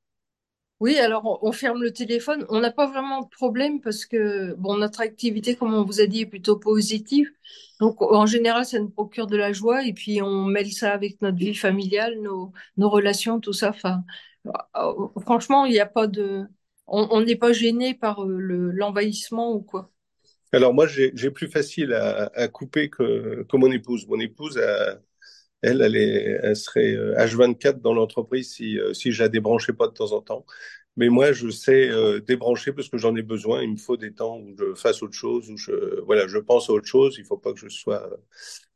Oui, 0.78 0.98
alors 0.98 1.38
on, 1.42 1.52
ferme 1.52 1.82
le 1.82 1.90
téléphone. 1.90 2.44
On 2.50 2.60
n'a 2.60 2.70
pas 2.70 2.86
vraiment 2.86 3.22
de 3.22 3.28
problème 3.28 3.80
parce 3.80 4.04
que 4.04 4.52
bon, 4.54 4.76
notre 4.76 5.00
activité, 5.00 5.56
comme 5.56 5.72
on 5.72 5.84
vous 5.84 6.00
a 6.02 6.06
dit, 6.06 6.22
est 6.22 6.26
plutôt 6.26 6.58
positive. 6.58 7.30
Donc 7.80 8.02
en 8.02 8.26
général, 8.26 8.66
ça 8.66 8.78
nous 8.78 8.90
procure 8.90 9.26
de 9.26 9.36
la 9.36 9.52
joie 9.52 9.84
et 9.86 9.94
puis 9.94 10.20
on 10.20 10.44
mêle 10.44 10.70
ça 10.72 10.92
avec 10.92 11.22
notre 11.22 11.38
vie 11.38 11.54
familiale, 11.54 12.20
nos, 12.20 12.52
relations, 12.76 13.40
tout 13.40 13.52
ça. 13.54 13.70
Enfin, 13.70 14.04
Euh, 14.76 15.08
Franchement, 15.22 15.64
il 15.66 15.72
n'y 15.72 15.80
a 15.80 15.86
pas 15.86 16.06
de, 16.06 16.46
on 16.86 17.20
n'est 17.22 17.36
pas 17.36 17.52
gêné 17.52 17.94
par 17.94 18.24
euh, 18.24 18.38
le, 18.38 18.70
l'envahissement 18.72 19.52
ou 19.54 19.62
quoi. 19.62 19.90
Alors 20.52 20.74
moi, 20.74 20.86
j'ai 20.86 21.30
plus 21.30 21.48
facile 21.48 21.92
à, 21.92 22.48
couper 22.48 22.88
que, 22.90 23.44
que 23.48 23.56
mon 23.56 23.70
épouse. 23.70 24.06
Mon 24.06 24.20
épouse, 24.20 24.58
a- 24.58 25.00
elle, 25.62 25.82
elle, 25.82 25.96
est, 25.96 26.40
elle 26.42 26.56
serait 26.56 26.94
euh, 26.96 27.16
H24 27.18 27.80
dans 27.82 27.94
l'entreprise 27.94 28.52
si, 28.54 28.78
euh, 28.80 28.94
si 28.94 29.12
je 29.12 29.22
la 29.22 29.28
débranchais 29.30 29.72
pas 29.74 29.88
de 29.88 29.92
temps 29.94 30.12
en 30.12 30.22
temps. 30.22 30.46
Mais 30.96 31.08
moi, 31.10 31.32
je 31.32 31.50
sais 31.50 31.90
euh, 31.90 32.20
débrancher 32.20 32.72
parce 32.72 32.88
que 32.90 32.98
j'en 32.98 33.16
ai 33.16 33.22
besoin. 33.22 33.62
Il 33.62 33.72
me 33.72 33.76
faut 33.78 33.96
des 33.98 34.12
temps 34.14 34.38
où 34.40 34.54
je 34.58 34.74
fasse 34.74 35.02
autre 35.02 35.14
chose, 35.14 35.50
où 35.50 35.56
je, 35.58 36.00
voilà, 36.02 36.26
je 36.28 36.38
pense 36.38 36.70
à 36.70 36.74
autre 36.74 36.86
chose. 36.88 37.16
Il 37.18 37.24
faut 37.26 37.38
pas 37.38 37.52
que 37.54 37.60
je 37.60 37.68
sois 37.68 38.10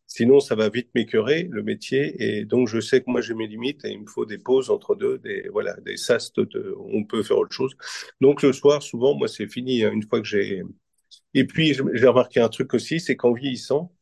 Sinon, 0.06 0.40
ça 0.40 0.56
va 0.56 0.68
vite 0.70 0.90
m'écœurer, 0.94 1.44
le 1.50 1.62
métier, 1.62 2.38
et 2.40 2.44
donc 2.44 2.68
je 2.68 2.80
sais 2.80 3.00
que 3.00 3.10
moi 3.10 3.20
j'ai 3.20 3.34
mes 3.34 3.46
limites 3.46 3.84
et 3.84 3.90
il 3.92 4.00
me 4.02 4.06
faut 4.08 4.26
des 4.26 4.38
pauses 4.38 4.70
entre 4.70 4.96
deux, 4.96 5.18
des 5.18 5.48
voilà, 5.52 5.74
des 5.82 5.96
sastes 5.96 6.40
de, 6.40 6.74
on 6.80 7.04
peut 7.04 7.22
faire 7.22 7.38
autre 7.38 7.54
chose. 7.54 7.74
Donc 8.20 8.42
le 8.42 8.52
soir, 8.52 8.82
souvent, 8.82 9.14
moi 9.14 9.28
c'est 9.28 9.46
fini 9.48 9.84
hein, 9.84 9.92
une 9.92 10.02
fois 10.02 10.20
que 10.20 10.26
j'ai. 10.26 10.62
Et 11.34 11.46
puis 11.46 11.74
j'ai 11.74 12.06
remarqué 12.06 12.40
un 12.40 12.48
truc 12.48 12.74
aussi, 12.74 13.00
c'est 13.00 13.16
qu'en 13.16 13.32
vieillissant, 13.32 13.92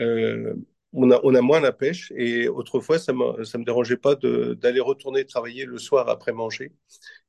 euh, 0.00 0.54
on 0.94 1.10
a, 1.34 1.40
moins 1.40 1.60
la 1.60 1.72
pêche 1.72 2.12
et 2.16 2.46
autrefois 2.48 2.98
ça 2.98 3.12
ça 3.42 3.58
me 3.58 3.64
dérangeait 3.64 3.96
pas 3.96 4.14
d'aller 4.14 4.80
retourner 4.80 5.24
travailler 5.24 5.64
le 5.64 5.78
soir 5.78 6.08
après 6.08 6.32
manger. 6.32 6.72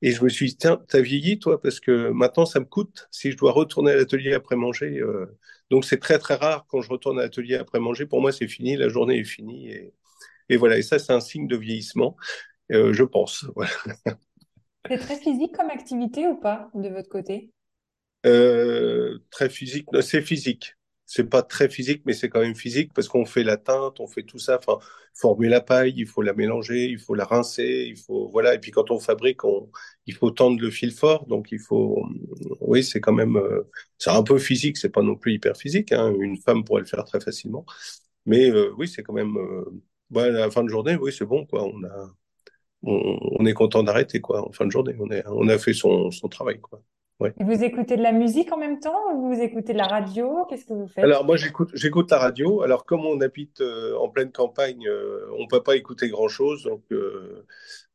Et 0.01 0.11
je 0.11 0.23
me 0.23 0.29
suis 0.29 0.47
dit, 0.49 0.57
tiens, 0.57 0.79
t'as 0.87 1.01
vieilli, 1.01 1.39
toi, 1.39 1.59
parce 1.59 1.79
que 1.79 2.09
maintenant, 2.09 2.45
ça 2.45 2.59
me 2.59 2.65
coûte 2.65 3.07
si 3.11 3.31
je 3.31 3.37
dois 3.37 3.51
retourner 3.51 3.91
à 3.91 3.95
l'atelier 3.95 4.33
après 4.33 4.55
manger. 4.55 4.99
euh, 4.99 5.25
donc, 5.71 5.83
c'est 5.83 5.97
très, 5.97 6.19
très 6.19 6.35
rare 6.35 6.65
quand 6.67 6.81
je 6.81 6.89
retourne 6.89 7.17
à 7.19 7.23
l'atelier 7.23 7.55
après 7.55 7.79
manger. 7.79 8.05
Pour 8.05 8.21
moi, 8.21 8.31
c'est 8.31 8.47
fini, 8.47 8.77
la 8.77 8.87
journée 8.87 9.19
est 9.19 9.23
finie. 9.23 9.71
Et, 10.49 10.57
voilà, 10.57 10.77
et 10.77 10.83
ça, 10.83 10.99
c'est 10.99 11.13
un 11.13 11.19
signe 11.19 11.47
de 11.47 11.57
vieillissement, 11.57 12.15
euh, 12.71 12.93
je 12.93 13.03
pense. 13.03 13.47
C'est 14.87 14.99
très 14.99 15.17
physique 15.17 15.55
comme 15.57 15.71
activité 15.71 16.27
ou 16.27 16.35
pas 16.35 16.69
de 16.75 16.89
votre 16.89 17.09
côté? 17.09 17.51
Euh, 18.25 19.19
très 19.29 19.49
physique, 19.49 19.87
c'est 20.01 20.21
physique. 20.21 20.75
C'est 21.07 21.29
pas 21.29 21.43
très 21.43 21.69
physique, 21.69 22.01
mais 22.05 22.13
c'est 22.13 22.29
quand 22.29 22.39
même 22.41 22.55
physique 22.55 22.91
parce 22.93 23.07
qu'on 23.07 23.25
fait 23.25 23.43
la 23.43 23.57
teinte, 23.57 23.99
on 23.99 24.07
fait 24.07 24.23
tout 24.23 24.39
ça. 24.39 24.57
Enfin, 24.57 24.79
former 25.13 25.49
la 25.49 25.61
paille, 25.61 25.93
il 25.97 26.07
faut 26.07 26.23
la 26.23 26.33
mélanger, 26.33 26.85
il 26.85 26.97
faut 26.99 27.13
la 27.13 27.25
rincer, 27.25 27.85
il 27.87 27.97
faut 27.97 28.29
voilà. 28.31 28.55
Et 28.55 28.59
puis 28.59 28.71
quand 28.71 28.89
on 28.89 28.99
fabrique, 28.99 29.41
il 30.07 30.15
faut 30.15 30.31
tendre 30.31 30.59
le 30.59 30.71
fil 30.71 30.91
fort, 30.91 31.27
donc 31.27 31.51
il 31.51 31.59
faut. 31.59 32.03
Oui, 32.61 32.83
c'est 32.83 32.99
quand 33.01 33.13
même. 33.13 33.37
euh, 33.37 33.69
c'est 33.99 34.09
un 34.09 34.23
peu 34.23 34.39
physique, 34.39 34.77
c'est 34.77 34.89
pas 34.89 35.03
non 35.03 35.15
plus 35.15 35.33
hyper 35.35 35.55
physique. 35.57 35.91
Hein. 35.91 36.11
Une 36.19 36.37
femme 36.37 36.63
pourrait 36.63 36.81
le 36.81 36.87
faire 36.87 37.03
très 37.05 37.19
facilement, 37.19 37.65
mais 38.25 38.49
euh, 38.51 38.73
oui, 38.77 38.87
c'est 38.87 39.03
quand 39.03 39.13
même. 39.13 39.37
À 40.15 40.29
la 40.29 40.49
fin 40.51 40.63
de 40.63 40.69
journée, 40.69 40.95
oui, 40.95 41.11
c'est 41.13 41.25
bon. 41.25 41.45
On 41.51 41.83
a, 41.83 42.11
on, 42.83 43.45
est 43.45 43.53
content 43.53 43.83
d'arrêter. 43.83 44.21
En 44.29 44.51
fin 44.51 44.65
de 44.65 44.71
journée, 44.71 44.95
on 45.27 45.49
a 45.49 45.57
fait 45.59 45.73
son, 45.73 46.11
son 46.11 46.27
travail 46.29 46.59
quoi. 46.61 46.81
Ouais. 47.19 47.33
Vous 47.39 47.63
écoutez 47.63 47.95
de 47.97 48.01
la 48.03 48.11
musique 48.11 48.51
en 48.51 48.57
même 48.57 48.79
temps 48.79 49.13
ou 49.13 49.33
vous 49.33 49.41
écoutez 49.41 49.73
de 49.73 49.77
la 49.77 49.87
radio? 49.87 50.45
Qu'est-ce 50.49 50.65
que 50.65 50.73
vous 50.73 50.87
faites? 50.87 51.05
Alors 51.05 51.23
moi 51.23 51.37
j'écoute 51.37 51.69
j'écoute 51.73 52.11
la 52.11 52.17
radio. 52.17 52.61
Alors 52.61 52.85
comme 52.85 53.05
on 53.05 53.21
habite 53.21 53.61
euh, 53.61 53.95
en 53.97 54.09
pleine 54.09 54.31
campagne, 54.31 54.87
euh, 54.87 55.25
on 55.39 55.47
peut 55.47 55.63
pas 55.63 55.75
écouter 55.75 56.09
grand-chose. 56.09 56.63
Donc 56.63 56.83
euh, 56.91 57.45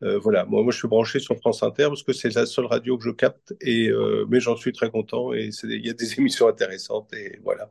euh, 0.02 0.18
voilà, 0.18 0.44
moi, 0.46 0.62
moi 0.62 0.72
je 0.72 0.78
suis 0.78 0.88
branché 0.88 1.18
sur 1.18 1.36
France 1.36 1.62
Inter 1.62 1.84
parce 1.88 2.02
que 2.02 2.12
c'est 2.12 2.34
la 2.34 2.46
seule 2.46 2.66
radio 2.66 2.96
que 2.96 3.04
je 3.04 3.10
capte. 3.10 3.54
Et 3.60 3.88
euh, 3.88 4.24
mais 4.28 4.40
j'en 4.40 4.56
suis 4.56 4.72
très 4.72 4.90
content 4.90 5.32
et 5.34 5.50
il 5.64 5.86
y 5.86 5.90
a 5.90 5.94
des 5.94 6.14
émissions 6.18 6.48
intéressantes 6.48 7.12
et 7.14 7.38
voilà. 7.42 7.70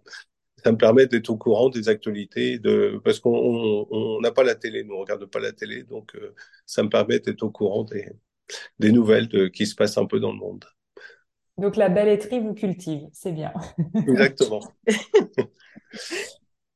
Ça 0.63 0.71
me 0.71 0.77
permet 0.77 1.07
d'être 1.07 1.29
au 1.29 1.37
courant 1.37 1.69
des 1.69 1.89
actualités 1.89 2.59
de 2.59 3.01
parce 3.03 3.19
qu'on 3.19 3.31
on 3.35 3.87
on 3.91 4.21
n'a 4.21 4.31
pas 4.31 4.43
la 4.43 4.55
télé, 4.55 4.83
nous 4.83 4.95
on 4.95 4.99
regarde 5.01 5.25
pas 5.25 5.39
la 5.39 5.53
télé, 5.53 5.83
donc 5.83 6.15
euh, 6.15 6.35
ça 6.65 6.83
me 6.83 6.89
permet 6.89 7.19
d'être 7.19 7.43
au 7.43 7.51
courant 7.51 7.83
des 7.85 8.07
des 8.79 8.91
nouvelles 8.91 9.27
de, 9.29 9.47
qui 9.47 9.67
se 9.67 9.75
passent 9.75 9.97
un 9.99 10.05
peu 10.07 10.19
dans 10.19 10.31
le 10.33 10.39
monde. 10.39 10.65
Donc 11.59 11.75
la 11.75 11.89
belletterie 11.89 12.39
vous 12.39 12.53
cultive, 12.53 13.07
c'est 13.11 13.31
bien. 13.31 13.53
Exactement. 13.95 14.61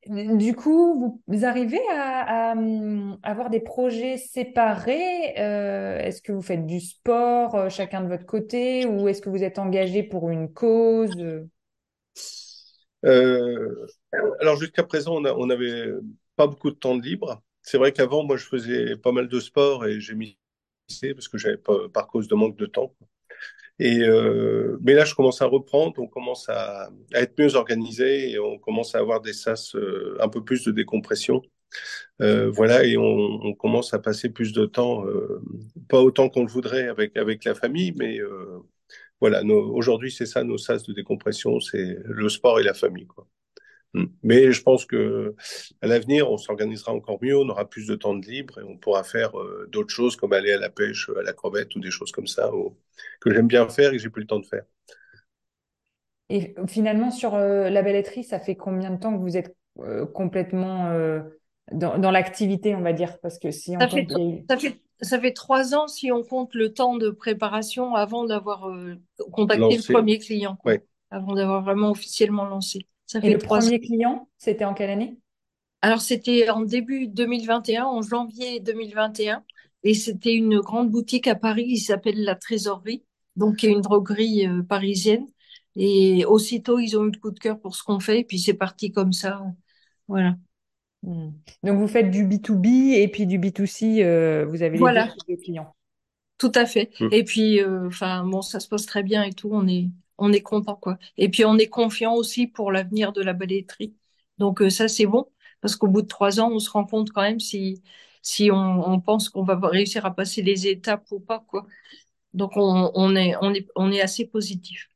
Du 0.06 0.54
coup, 0.54 1.22
vous 1.26 1.44
arrivez 1.46 1.80
à, 1.90 2.50
à, 2.50 2.54
avoir 3.22 3.48
des 3.48 3.60
projets 3.60 4.18
séparés. 4.18 5.38
euh, 5.38 5.98
est-ce 5.98 6.20
que 6.20 6.30
vous 6.30 6.42
faites 6.42 6.66
du 6.66 6.78
sport, 6.78 7.54
euh, 7.54 7.68
chacun 7.70 8.02
de 8.02 8.08
votre 8.08 8.26
côté, 8.26 8.84
ou 8.84 9.08
est-ce 9.08 9.22
que 9.22 9.30
vous 9.30 9.42
êtes 9.42 9.58
engagé 9.58 10.02
pour 10.02 10.28
une 10.28 10.52
cause? 10.52 11.16
euh 13.06 13.86
alors 14.40 14.56
jusqu'à 14.56 14.82
présent, 14.82 15.14
on 15.16 15.24
a, 15.24 15.32
on 15.32 15.48
avait 15.48 15.90
pas 16.36 16.46
beaucoup 16.46 16.70
de 16.70 16.76
temps 16.76 16.96
de 16.96 17.02
libre. 17.02 17.42
C'est 17.62 17.78
vrai 17.78 17.92
qu'avant, 17.92 18.24
moi, 18.24 18.36
je 18.36 18.44
faisais 18.44 18.96
pas 18.96 19.10
mal 19.10 19.28
de 19.28 19.40
sport 19.40 19.86
et 19.86 20.00
j'ai 20.00 20.14
mis 20.14 20.38
parce 21.14 21.28
que 21.28 21.38
j'avais 21.38 21.56
pas, 21.56 21.88
par 21.88 22.06
cause 22.06 22.28
de 22.28 22.34
manque 22.34 22.56
de 22.56 22.66
temps. 22.66 22.94
Et 23.80 24.00
euh, 24.02 24.78
mais 24.82 24.94
là, 24.94 25.04
je 25.04 25.14
commence 25.14 25.42
à 25.42 25.46
reprendre, 25.46 25.94
on 25.98 26.06
commence 26.06 26.48
à, 26.48 26.90
à 27.12 27.20
être 27.20 27.38
mieux 27.38 27.56
organisé 27.56 28.30
et 28.32 28.38
on 28.38 28.58
commence 28.58 28.94
à 28.94 28.98
avoir 28.98 29.20
des 29.20 29.32
sas 29.32 29.74
euh, 29.74 30.16
un 30.20 30.28
peu 30.28 30.44
plus 30.44 30.64
de 30.64 30.70
décompression. 30.72 31.42
Euh, 32.22 32.50
voilà, 32.50 32.84
et 32.84 32.96
on, 32.96 33.04
on 33.04 33.54
commence 33.54 33.94
à 33.94 33.98
passer 33.98 34.30
plus 34.30 34.52
de 34.52 34.66
temps, 34.66 35.06
euh, 35.06 35.42
pas 35.88 36.00
autant 36.02 36.28
qu'on 36.28 36.42
le 36.44 36.50
voudrait 36.50 36.88
avec 36.88 37.16
avec 37.16 37.44
la 37.44 37.54
famille, 37.54 37.92
mais 37.96 38.20
euh, 38.20 38.60
voilà, 39.20 39.42
aujourd'hui, 39.44 40.10
c'est 40.12 40.26
ça 40.26 40.44
nos 40.44 40.58
sas 40.58 40.84
de 40.84 40.92
décompression, 40.92 41.60
c'est 41.60 41.98
le 42.04 42.28
sport 42.28 42.60
et 42.60 42.64
la 42.64 42.74
famille, 42.74 43.06
quoi. 43.06 43.26
Mm. 43.94 44.04
Mais 44.22 44.52
je 44.52 44.62
pense 44.62 44.84
que 44.86 45.34
à 45.82 45.86
l'avenir, 45.86 46.30
on 46.30 46.36
s'organisera 46.38 46.92
encore 46.92 47.18
mieux, 47.22 47.36
on 47.38 47.48
aura 47.48 47.68
plus 47.68 47.86
de 47.86 47.94
temps 47.94 48.14
de 48.14 48.26
libre 48.26 48.58
et 48.60 48.64
on 48.64 48.76
pourra 48.76 49.04
faire 49.04 49.38
euh, 49.38 49.68
d'autres 49.70 49.90
choses 49.94 50.16
comme 50.16 50.32
aller 50.32 50.52
à 50.52 50.58
la 50.58 50.70
pêche, 50.70 51.10
à 51.18 51.22
la 51.22 51.32
crevette 51.32 51.74
ou 51.76 51.80
des 51.80 51.90
choses 51.90 52.12
comme 52.12 52.26
ça 52.26 52.52
ou- 52.54 52.76
que 53.20 53.32
j'aime 53.32 53.46
bien 53.48 53.68
faire 53.68 53.90
et 53.92 53.96
que 53.96 54.02
j'ai 54.02 54.10
plus 54.10 54.22
le 54.22 54.26
temps 54.26 54.40
de 54.40 54.46
faire. 54.46 54.64
Et 56.30 56.54
finalement, 56.68 57.10
sur 57.10 57.34
euh, 57.34 57.68
la 57.70 57.82
belletterie, 57.82 58.24
ça 58.24 58.40
fait 58.40 58.56
combien 58.56 58.90
de 58.90 58.96
temps 58.98 59.12
que 59.12 59.20
vous 59.20 59.36
êtes 59.36 59.54
euh, 59.80 60.06
complètement 60.06 60.86
euh, 60.86 61.20
dans, 61.72 61.98
dans 61.98 62.10
l'activité, 62.10 62.74
on 62.74 62.80
va 62.80 62.92
dire? 62.92 63.18
Parce 63.20 63.38
que 63.38 63.50
si 63.50 63.76
on 63.76 63.80
Ça 63.80 63.88
fait, 63.88 64.06
ça 64.48 64.56
fait, 64.58 64.80
ça 65.00 65.20
fait 65.20 65.32
trois 65.32 65.74
ans 65.74 65.88
si 65.88 66.10
on 66.12 66.22
compte 66.22 66.54
le 66.54 66.72
temps 66.72 66.96
de 66.96 67.10
préparation 67.10 67.94
avant 67.94 68.24
d'avoir 68.24 68.68
euh, 68.68 68.94
contacté 69.32 69.76
le 69.76 69.82
premier 69.82 70.18
client, 70.18 70.58
ouais. 70.64 70.84
Avant 71.10 71.34
d'avoir 71.34 71.62
vraiment 71.64 71.90
officiellement 71.92 72.46
lancé. 72.46 72.88
Ça 73.06 73.20
Et 73.22 73.30
le 73.30 73.38
trois 73.38 73.66
ans. 73.66 73.70
premier 73.70 73.80
client, 73.80 74.28
c'était 74.38 74.64
en 74.64 74.74
quelle 74.74 74.90
année? 74.90 75.18
Alors, 75.82 76.00
c'était 76.00 76.48
en 76.48 76.62
début 76.62 77.08
2021, 77.08 77.84
en 77.84 78.02
janvier 78.02 78.60
2021, 78.60 79.24
et 79.26 79.30
un, 79.30 79.44
et 79.84 79.94
c'était 79.94 80.34
une 80.34 80.60
grande 80.60 80.90
boutique 80.90 81.26
à 81.26 81.34
Paris 81.34 81.66
qui 81.66 81.78
s'appelle 81.78 82.22
La 82.24 82.34
Trésorerie, 82.36 83.04
donc 83.36 83.56
qui 83.56 83.66
est 83.66 83.70
une 83.72 83.82
droguerie 83.82 84.46
euh, 84.46 84.62
parisienne. 84.62 85.26
Et 85.76 86.24
aussitôt, 86.24 86.78
ils 86.78 86.96
ont 86.96 87.04
eu 87.04 87.10
le 87.12 87.18
coup 87.18 87.30
de 87.32 87.38
cœur 87.38 87.60
pour 87.60 87.76
ce 87.76 87.82
qu'on 87.82 88.00
fait, 88.00 88.20
et 88.20 88.24
puis 88.24 88.38
c'est 88.38 88.54
parti 88.54 88.92
comme 88.92 89.12
ça. 89.12 89.42
Voilà. 90.08 90.36
Hmm. 91.02 91.30
Donc, 91.62 91.78
vous 91.78 91.88
faites 91.88 92.10
du 92.10 92.24
B2B 92.24 92.94
et 92.94 93.08
puis 93.08 93.26
du 93.26 93.38
B2C, 93.38 94.02
euh, 94.02 94.46
vous 94.46 94.62
avez 94.62 94.78
les 94.78 94.92
deux 94.92 94.92
Voilà, 94.92 95.06
de 95.28 95.36
clients. 95.36 95.74
tout 96.38 96.52
à 96.54 96.66
fait. 96.66 96.90
Mm. 97.00 97.08
Et 97.10 97.24
puis, 97.24 97.60
euh, 97.60 97.86
enfin, 97.88 98.24
bon, 98.24 98.42
ça 98.42 98.60
se 98.60 98.68
passe 98.68 98.86
très 98.86 99.02
bien 99.02 99.22
et 99.24 99.32
tout, 99.32 99.50
on 99.52 99.66
est, 99.68 99.90
on 100.18 100.32
est 100.32 100.42
content, 100.42 100.76
quoi. 100.76 100.98
Et 101.16 101.28
puis, 101.28 101.44
on 101.44 101.58
est 101.58 101.68
confiant 101.68 102.14
aussi 102.14 102.46
pour 102.46 102.72
l'avenir 102.72 103.12
de 103.12 103.22
la 103.22 103.32
belletterie. 103.32 103.94
Donc, 104.38 104.62
euh, 104.62 104.70
ça, 104.70 104.88
c'est 104.88 105.06
bon, 105.06 105.26
parce 105.60 105.76
qu'au 105.76 105.88
bout 105.88 106.02
de 106.02 106.06
trois 106.08 106.40
ans, 106.40 106.50
on 106.52 106.58
se 106.58 106.70
rend 106.70 106.84
compte 106.86 107.10
quand 107.10 107.22
même 107.22 107.40
si, 107.40 107.82
si 108.22 108.50
on, 108.50 108.56
on 108.88 109.00
pense 109.00 109.28
qu'on 109.28 109.44
va 109.44 109.58
réussir 109.68 110.06
à 110.06 110.14
passer 110.14 110.42
les 110.42 110.66
étapes 110.68 111.06
ou 111.12 111.20
pas, 111.20 111.40
quoi. 111.48 111.66
Donc, 112.34 112.52
on, 112.56 112.92
on 112.94 113.16
est, 113.16 113.34
on 113.42 113.54
est, 113.54 113.68
on 113.76 113.92
est 113.92 114.00
assez 114.02 114.26
positif. 114.26 114.88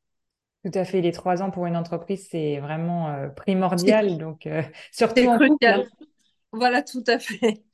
Tout 0.65 0.71
à 0.79 0.85
fait. 0.85 1.01
Les 1.01 1.13
trois 1.13 1.43
ans 1.43 1.51
pour 1.51 1.67
une 1.67 1.77
entreprise, 1.77 2.27
c'est 2.31 2.59
vraiment 2.59 3.09
euh, 3.11 3.29
primordial. 3.29 4.19
Donc, 4.19 4.47
euh, 4.47 4.63
surtout 4.93 5.27
en 5.27 5.39
couple, 5.41 5.73
hein. 5.73 5.85
Voilà, 6.53 6.83
tout 6.83 7.05
à 7.07 7.19
fait. 7.19 7.65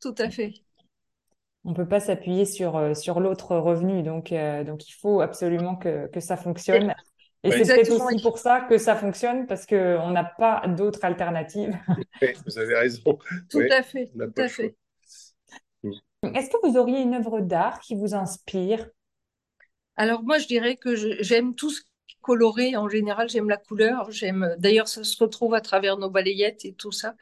Tout 0.00 0.14
à 0.18 0.30
fait. 0.30 0.54
On 1.64 1.70
ne 1.70 1.74
peut 1.74 1.86
pas 1.86 2.00
s'appuyer 2.00 2.44
sur, 2.44 2.76
euh, 2.76 2.94
sur 2.94 3.20
l'autre 3.20 3.56
revenu. 3.56 4.02
Donc, 4.02 4.32
euh, 4.32 4.64
donc, 4.64 4.88
il 4.88 4.92
faut 4.92 5.20
absolument 5.20 5.76
que, 5.76 6.08
que 6.08 6.20
ça 6.20 6.36
fonctionne. 6.36 6.94
Et 7.44 7.50
c'est 7.50 7.74
peut-être 7.74 7.90
aussi 7.90 8.22
pour 8.22 8.38
ça 8.38 8.60
que 8.60 8.78
ça 8.78 8.94
fonctionne, 8.94 9.46
parce 9.46 9.66
qu'on 9.66 10.10
n'a 10.10 10.24
pas 10.24 10.62
d'autres 10.68 11.04
alternatives. 11.04 11.76
oui, 12.22 12.28
vous 12.46 12.58
avez 12.58 12.74
raison. 12.74 13.00
Tout 13.04 13.58
Oui, 13.58 13.70
à 13.70 13.82
fait. 13.82 14.10
Tout 14.14 14.42
à. 14.42 14.46
Mm. 15.82 16.36
Est-ce 16.36 16.50
que 16.50 16.68
vous 16.68 16.76
auriez 16.76 17.00
une 17.00 17.14
œuvre 17.14 17.40
d'art 17.40 17.80
qui 17.80 17.96
vous 17.96 18.14
inspire? 18.14 18.88
Alors 19.96 20.22
moi, 20.22 20.38
je 20.38 20.46
dirais 20.46 20.76
que 20.76 20.94
j'aime 21.22 21.54
tout 21.54 21.70
ce 21.70 21.80
qui 21.80 22.16
est 22.16 22.20
coloré. 22.22 22.76
En 22.76 22.88
général, 22.88 23.28
j'aime 23.28 23.48
la 23.48 23.56
couleur. 23.56 24.10
J'aime. 24.10 24.54
D'ailleurs, 24.58 24.88
ça 24.88 25.02
se 25.02 25.22
retrouve 25.22 25.54
à 25.54 25.60
travers 25.60 25.96
nos 25.96 26.10
balayettes 26.10 26.64
et 26.64 26.74
tout 26.74 26.92
ça. 26.92 27.14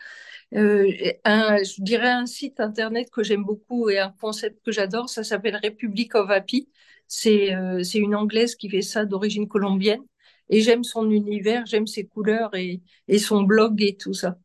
Euh, 0.55 0.85
et 0.89 1.21
un, 1.25 1.63
je 1.63 1.83
dirais 1.83 2.11
un 2.11 2.27
site 2.27 2.61
internet 2.61 3.11
que 3.11 3.23
j'aime 3.23 3.45
beaucoup 3.45 3.89
et 3.89 3.99
un 3.99 4.13
concept 4.21 4.65
que 4.65 4.73
j'adore. 4.73 5.09
Ça 5.09 5.25
s'appelle 5.25 5.61
Republic 5.63 6.15
of 6.15 6.31
Happy. 6.31 6.69
C'est 7.07 7.55
euh, 7.55 7.83
une 7.95 8.15
Anglaise 8.15 8.57
qui 8.57 8.69
fait 8.69 8.83
ça 8.83 9.05
d'origine 9.05 9.49
colombienne. 9.49 10.03
Et 10.49 10.61
j'aime 10.63 10.85
son 10.85 11.11
univers, 11.11 11.67
j'aime 11.67 11.87
ses 11.87 12.07
couleurs 12.07 12.55
et, 12.57 12.83
et 13.09 13.19
son 13.19 13.43
blog 13.43 13.83
et 13.83 13.97
tout 13.97 14.15
ça. 14.15 14.37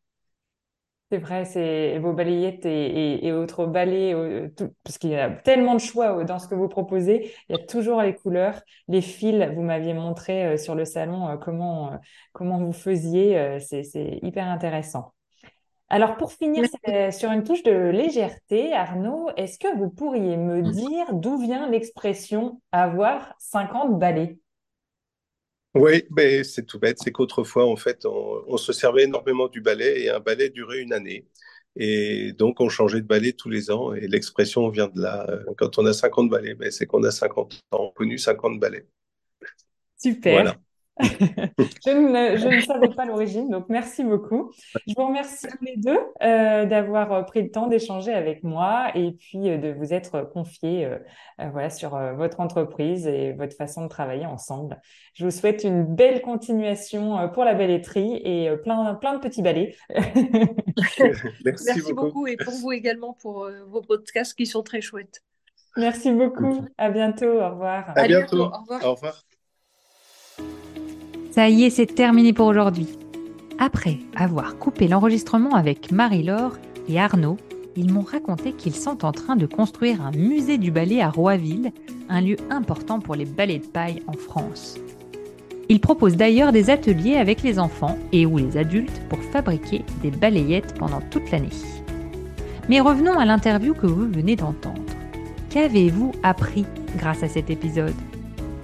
C'est 1.11 1.19
vrai, 1.19 1.45
c'est 1.45 1.99
vos 1.99 2.13
balayettes 2.13 2.65
et, 2.65 3.31
autres 3.31 3.67
balais, 3.67 4.13
parce 4.83 4.97
qu'il 4.97 5.11
y 5.11 5.15
a 5.15 5.29
tellement 5.29 5.75
de 5.75 5.79
choix 5.79 6.23
dans 6.23 6.39
ce 6.39 6.47
que 6.47 6.55
vous 6.55 6.67
proposez. 6.67 7.31
Il 7.47 7.55
y 7.55 7.59
a 7.61 7.63
toujours 7.63 8.01
les 8.01 8.15
couleurs, 8.15 8.59
les 8.87 9.01
fils. 9.01 9.47
Vous 9.53 9.61
m'aviez 9.61 9.93
montré 9.93 10.45
euh, 10.45 10.57
sur 10.57 10.73
le 10.73 10.83
salon 10.83 11.29
euh, 11.29 11.37
comment 11.37 11.93
euh, 11.93 11.97
comment 12.33 12.57
vous 12.59 12.73
faisiez. 12.73 13.59
C'est 13.59 14.19
hyper 14.23 14.47
intéressant. 14.47 15.14
Alors 15.89 16.17
pour 16.17 16.31
finir 16.31 16.65
sur 17.11 17.31
une 17.31 17.43
touche 17.43 17.63
de 17.63 17.89
légèreté, 17.89 18.73
Arnaud, 18.73 19.29
est-ce 19.37 19.59
que 19.59 19.77
vous 19.77 19.89
pourriez 19.89 20.35
me 20.35 20.61
dire 20.61 21.13
d'où 21.13 21.37
vient 21.37 21.69
l'expression 21.69 22.59
avoir 22.71 23.35
50 23.39 23.99
balais? 23.99 24.39
Oui, 25.75 26.05
ben, 26.09 26.43
c'est 26.43 26.65
tout 26.65 26.79
bête. 26.79 26.97
C'est 26.99 27.11
qu'autrefois, 27.11 27.65
en 27.67 27.75
fait, 27.75 28.05
on, 28.05 28.57
se 28.57 28.71
servait 28.71 29.03
énormément 29.03 29.49
du 29.49 29.59
balai 29.59 30.03
et 30.03 30.09
un 30.09 30.21
balai 30.21 30.49
durait 30.49 30.79
une 30.79 30.93
année. 30.93 31.27
Et 31.75 32.31
donc, 32.31 32.61
on 32.61 32.69
changeait 32.69 33.01
de 33.01 33.05
balai 33.05 33.33
tous 33.33 33.49
les 33.49 33.69
ans. 33.69 33.93
Et 33.93 34.07
l'expression 34.07 34.69
vient 34.69 34.87
de 34.87 35.01
là. 35.01 35.27
Quand 35.57 35.77
on 35.77 35.85
a 35.85 35.91
50 35.91 36.29
balais, 36.29 36.55
ben, 36.55 36.71
c'est 36.71 36.85
qu'on 36.85 37.03
a 37.03 37.11
50 37.11 37.59
ans 37.71 37.91
connu 37.93 38.17
50 38.17 38.57
balais. 38.57 38.87
Super. 39.97 40.33
Voilà. 40.33 40.55
Je, 41.01 41.91
ne, 41.91 42.37
je, 42.37 42.47
ne, 42.47 42.61
savais 42.61 42.87
pas 42.89 43.05
l'origine, 43.05 43.49
donc 43.49 43.65
merci 43.67 44.03
beaucoup. 44.03 44.51
Je 44.87 44.93
vous 44.95 45.07
remercie 45.07 45.47
tous 45.47 45.63
les 45.65 45.75
deux 45.75 45.99
euh, 46.23 46.65
d'avoir 46.65 47.11
euh, 47.11 47.21
pris 47.23 47.43
le 47.43 47.51
temps 47.51 47.67
d'échanger 47.67 48.13
avec 48.13 48.43
moi 48.43 48.91
et 48.95 49.11
puis 49.11 49.49
euh, 49.49 49.57
de 49.57 49.73
vous 49.73 49.93
être 49.93 50.21
confiés 50.21 50.85
euh, 50.85 50.97
voilà, 51.51 51.69
sur 51.69 51.97
votre 52.15 52.39
entreprise 52.39 53.07
et 53.07 53.33
votre 53.33 53.55
façon 53.55 53.83
de 53.83 53.89
travailler 53.89 54.25
ensemble. 54.25 54.79
Je 55.13 55.25
vous 55.25 55.31
souhaite 55.31 55.65
une 55.65 55.83
belle 55.83 56.21
continuation 56.21 57.29
pour 57.29 57.43
la 57.43 57.55
belletterie 57.55 58.21
et 58.23 58.55
plein, 58.63 58.95
plein 58.95 59.15
de 59.15 59.19
petits 59.19 59.41
balais. 59.41 59.75
merci, 61.45 61.65
merci 61.65 61.93
beaucoup. 61.93 62.25
et 62.27 62.37
pour 62.37 62.53
vous 62.53 62.71
également 62.71 63.13
pour 63.13 63.49
vos 63.67 63.81
podcasts 63.81 64.33
qui 64.33 64.45
sont 64.45 64.63
très 64.63 64.79
chouettes. 64.79 65.21
Merci 65.75 66.13
beaucoup. 66.13 66.65
À 66.77 66.89
bientôt. 66.89 67.41
Au 67.41 67.49
revoir. 67.49 67.91
À, 67.97 68.07
bientôt. 68.07 68.43
Au 68.43 68.49
revoir. 68.49 68.85
Au 68.85 68.93
revoir. 68.93 69.25
Ça 71.35 71.49
y 71.49 71.65
est, 71.65 71.69
c'est 71.69 71.85
terminé 71.85 72.31
pour 72.31 72.47
aujourd'hui. 72.47 72.87
Après 73.59 73.97
avoir 74.15 74.57
coupé 74.57 74.87
l'enregistrement 74.87 75.53
avec 75.53 75.91
Marie-Laure 75.91 76.53
et 76.87 76.97
Arnaud, 76.97 77.35
ils 77.75 77.91
m'ont 77.91 78.05
raconté 78.09 78.53
qu'ils 78.53 78.73
sont 78.73 79.03
en 79.03 79.11
train 79.11 79.35
de 79.35 79.45
construire 79.45 80.01
un 80.01 80.11
musée 80.11 80.57
du 80.57 80.71
ballet 80.71 81.01
à 81.01 81.09
Roiville, 81.09 81.73
un 82.07 82.21
lieu 82.21 82.37
important 82.49 83.01
pour 83.01 83.15
les 83.15 83.25
ballets 83.25 83.59
de 83.59 83.67
paille 83.67 84.01
en 84.07 84.13
France. 84.13 84.77
Ils 85.67 85.81
proposent 85.81 86.15
d'ailleurs 86.15 86.53
des 86.53 86.69
ateliers 86.69 87.17
avec 87.17 87.43
les 87.43 87.59
enfants 87.59 87.97
et 88.13 88.25
ou 88.25 88.37
les 88.37 88.55
adultes 88.55 89.01
pour 89.09 89.19
fabriquer 89.19 89.83
des 90.01 90.11
balayettes 90.11 90.75
pendant 90.79 91.01
toute 91.01 91.29
l'année. 91.31 91.49
Mais 92.69 92.79
revenons 92.79 93.19
à 93.19 93.25
l'interview 93.25 93.73
que 93.73 93.87
vous 93.87 94.07
venez 94.09 94.37
d'entendre. 94.37 94.79
Qu'avez-vous 95.49 96.13
appris 96.23 96.65
grâce 96.95 97.23
à 97.23 97.27
cet 97.27 97.49
épisode? 97.49 97.93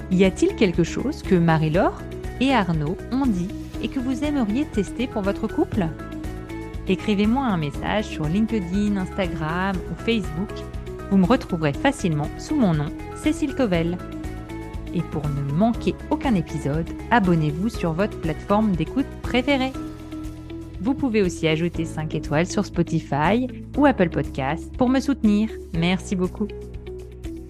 Y 0.09 0.23
a-t-il 0.23 0.55
quelque 0.55 0.83
chose 0.85 1.21
que 1.21 1.35
Marie-Laure 1.35 2.01
et 2.41 2.53
Arnaud 2.53 2.97
ont 3.13 3.25
dit 3.25 3.47
et 3.81 3.87
que 3.87 3.99
vous 3.99 4.25
aimeriez 4.25 4.65
tester 4.65 5.07
pour 5.07 5.21
votre 5.21 5.47
couple? 5.47 5.87
Écrivez-moi 6.87 7.45
un 7.45 7.57
message 7.57 8.05
sur 8.05 8.25
LinkedIn, 8.25 8.97
Instagram 8.97 9.77
ou 9.77 10.03
Facebook. 10.03 10.49
Vous 11.09 11.17
me 11.17 11.25
retrouverez 11.25 11.73
facilement 11.73 12.27
sous 12.37 12.55
mon 12.55 12.73
nom, 12.73 12.91
Cécile 13.15 13.55
Tovel. 13.55 13.97
Et 14.93 15.01
pour 15.01 15.23
ne 15.29 15.53
manquer 15.53 15.95
aucun 16.09 16.35
épisode, 16.35 16.89
abonnez-vous 17.11 17.69
sur 17.69 17.93
votre 17.93 18.19
plateforme 18.19 18.75
d'écoute 18.75 19.05
préférée. 19.21 19.71
Vous 20.81 20.95
pouvez 20.95 21.21
aussi 21.21 21.47
ajouter 21.47 21.85
5 21.85 22.15
étoiles 22.15 22.47
sur 22.47 22.65
Spotify 22.65 23.47
ou 23.77 23.85
Apple 23.85 24.09
Podcast 24.09 24.75
pour 24.77 24.89
me 24.89 24.99
soutenir. 24.99 25.49
Merci 25.77 26.15
beaucoup. 26.15 26.47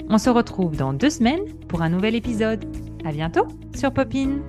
On 0.09 0.17
se 0.17 0.29
retrouve 0.29 0.75
dans 0.75 0.91
deux 0.91 1.09
semaines 1.09 1.45
pour 1.69 1.81
un 1.81 1.89
nouvel 1.89 2.15
épisode. 2.15 2.65
À 3.05 3.11
bientôt 3.11 3.47
sur 3.73 3.91
Popine. 3.93 4.41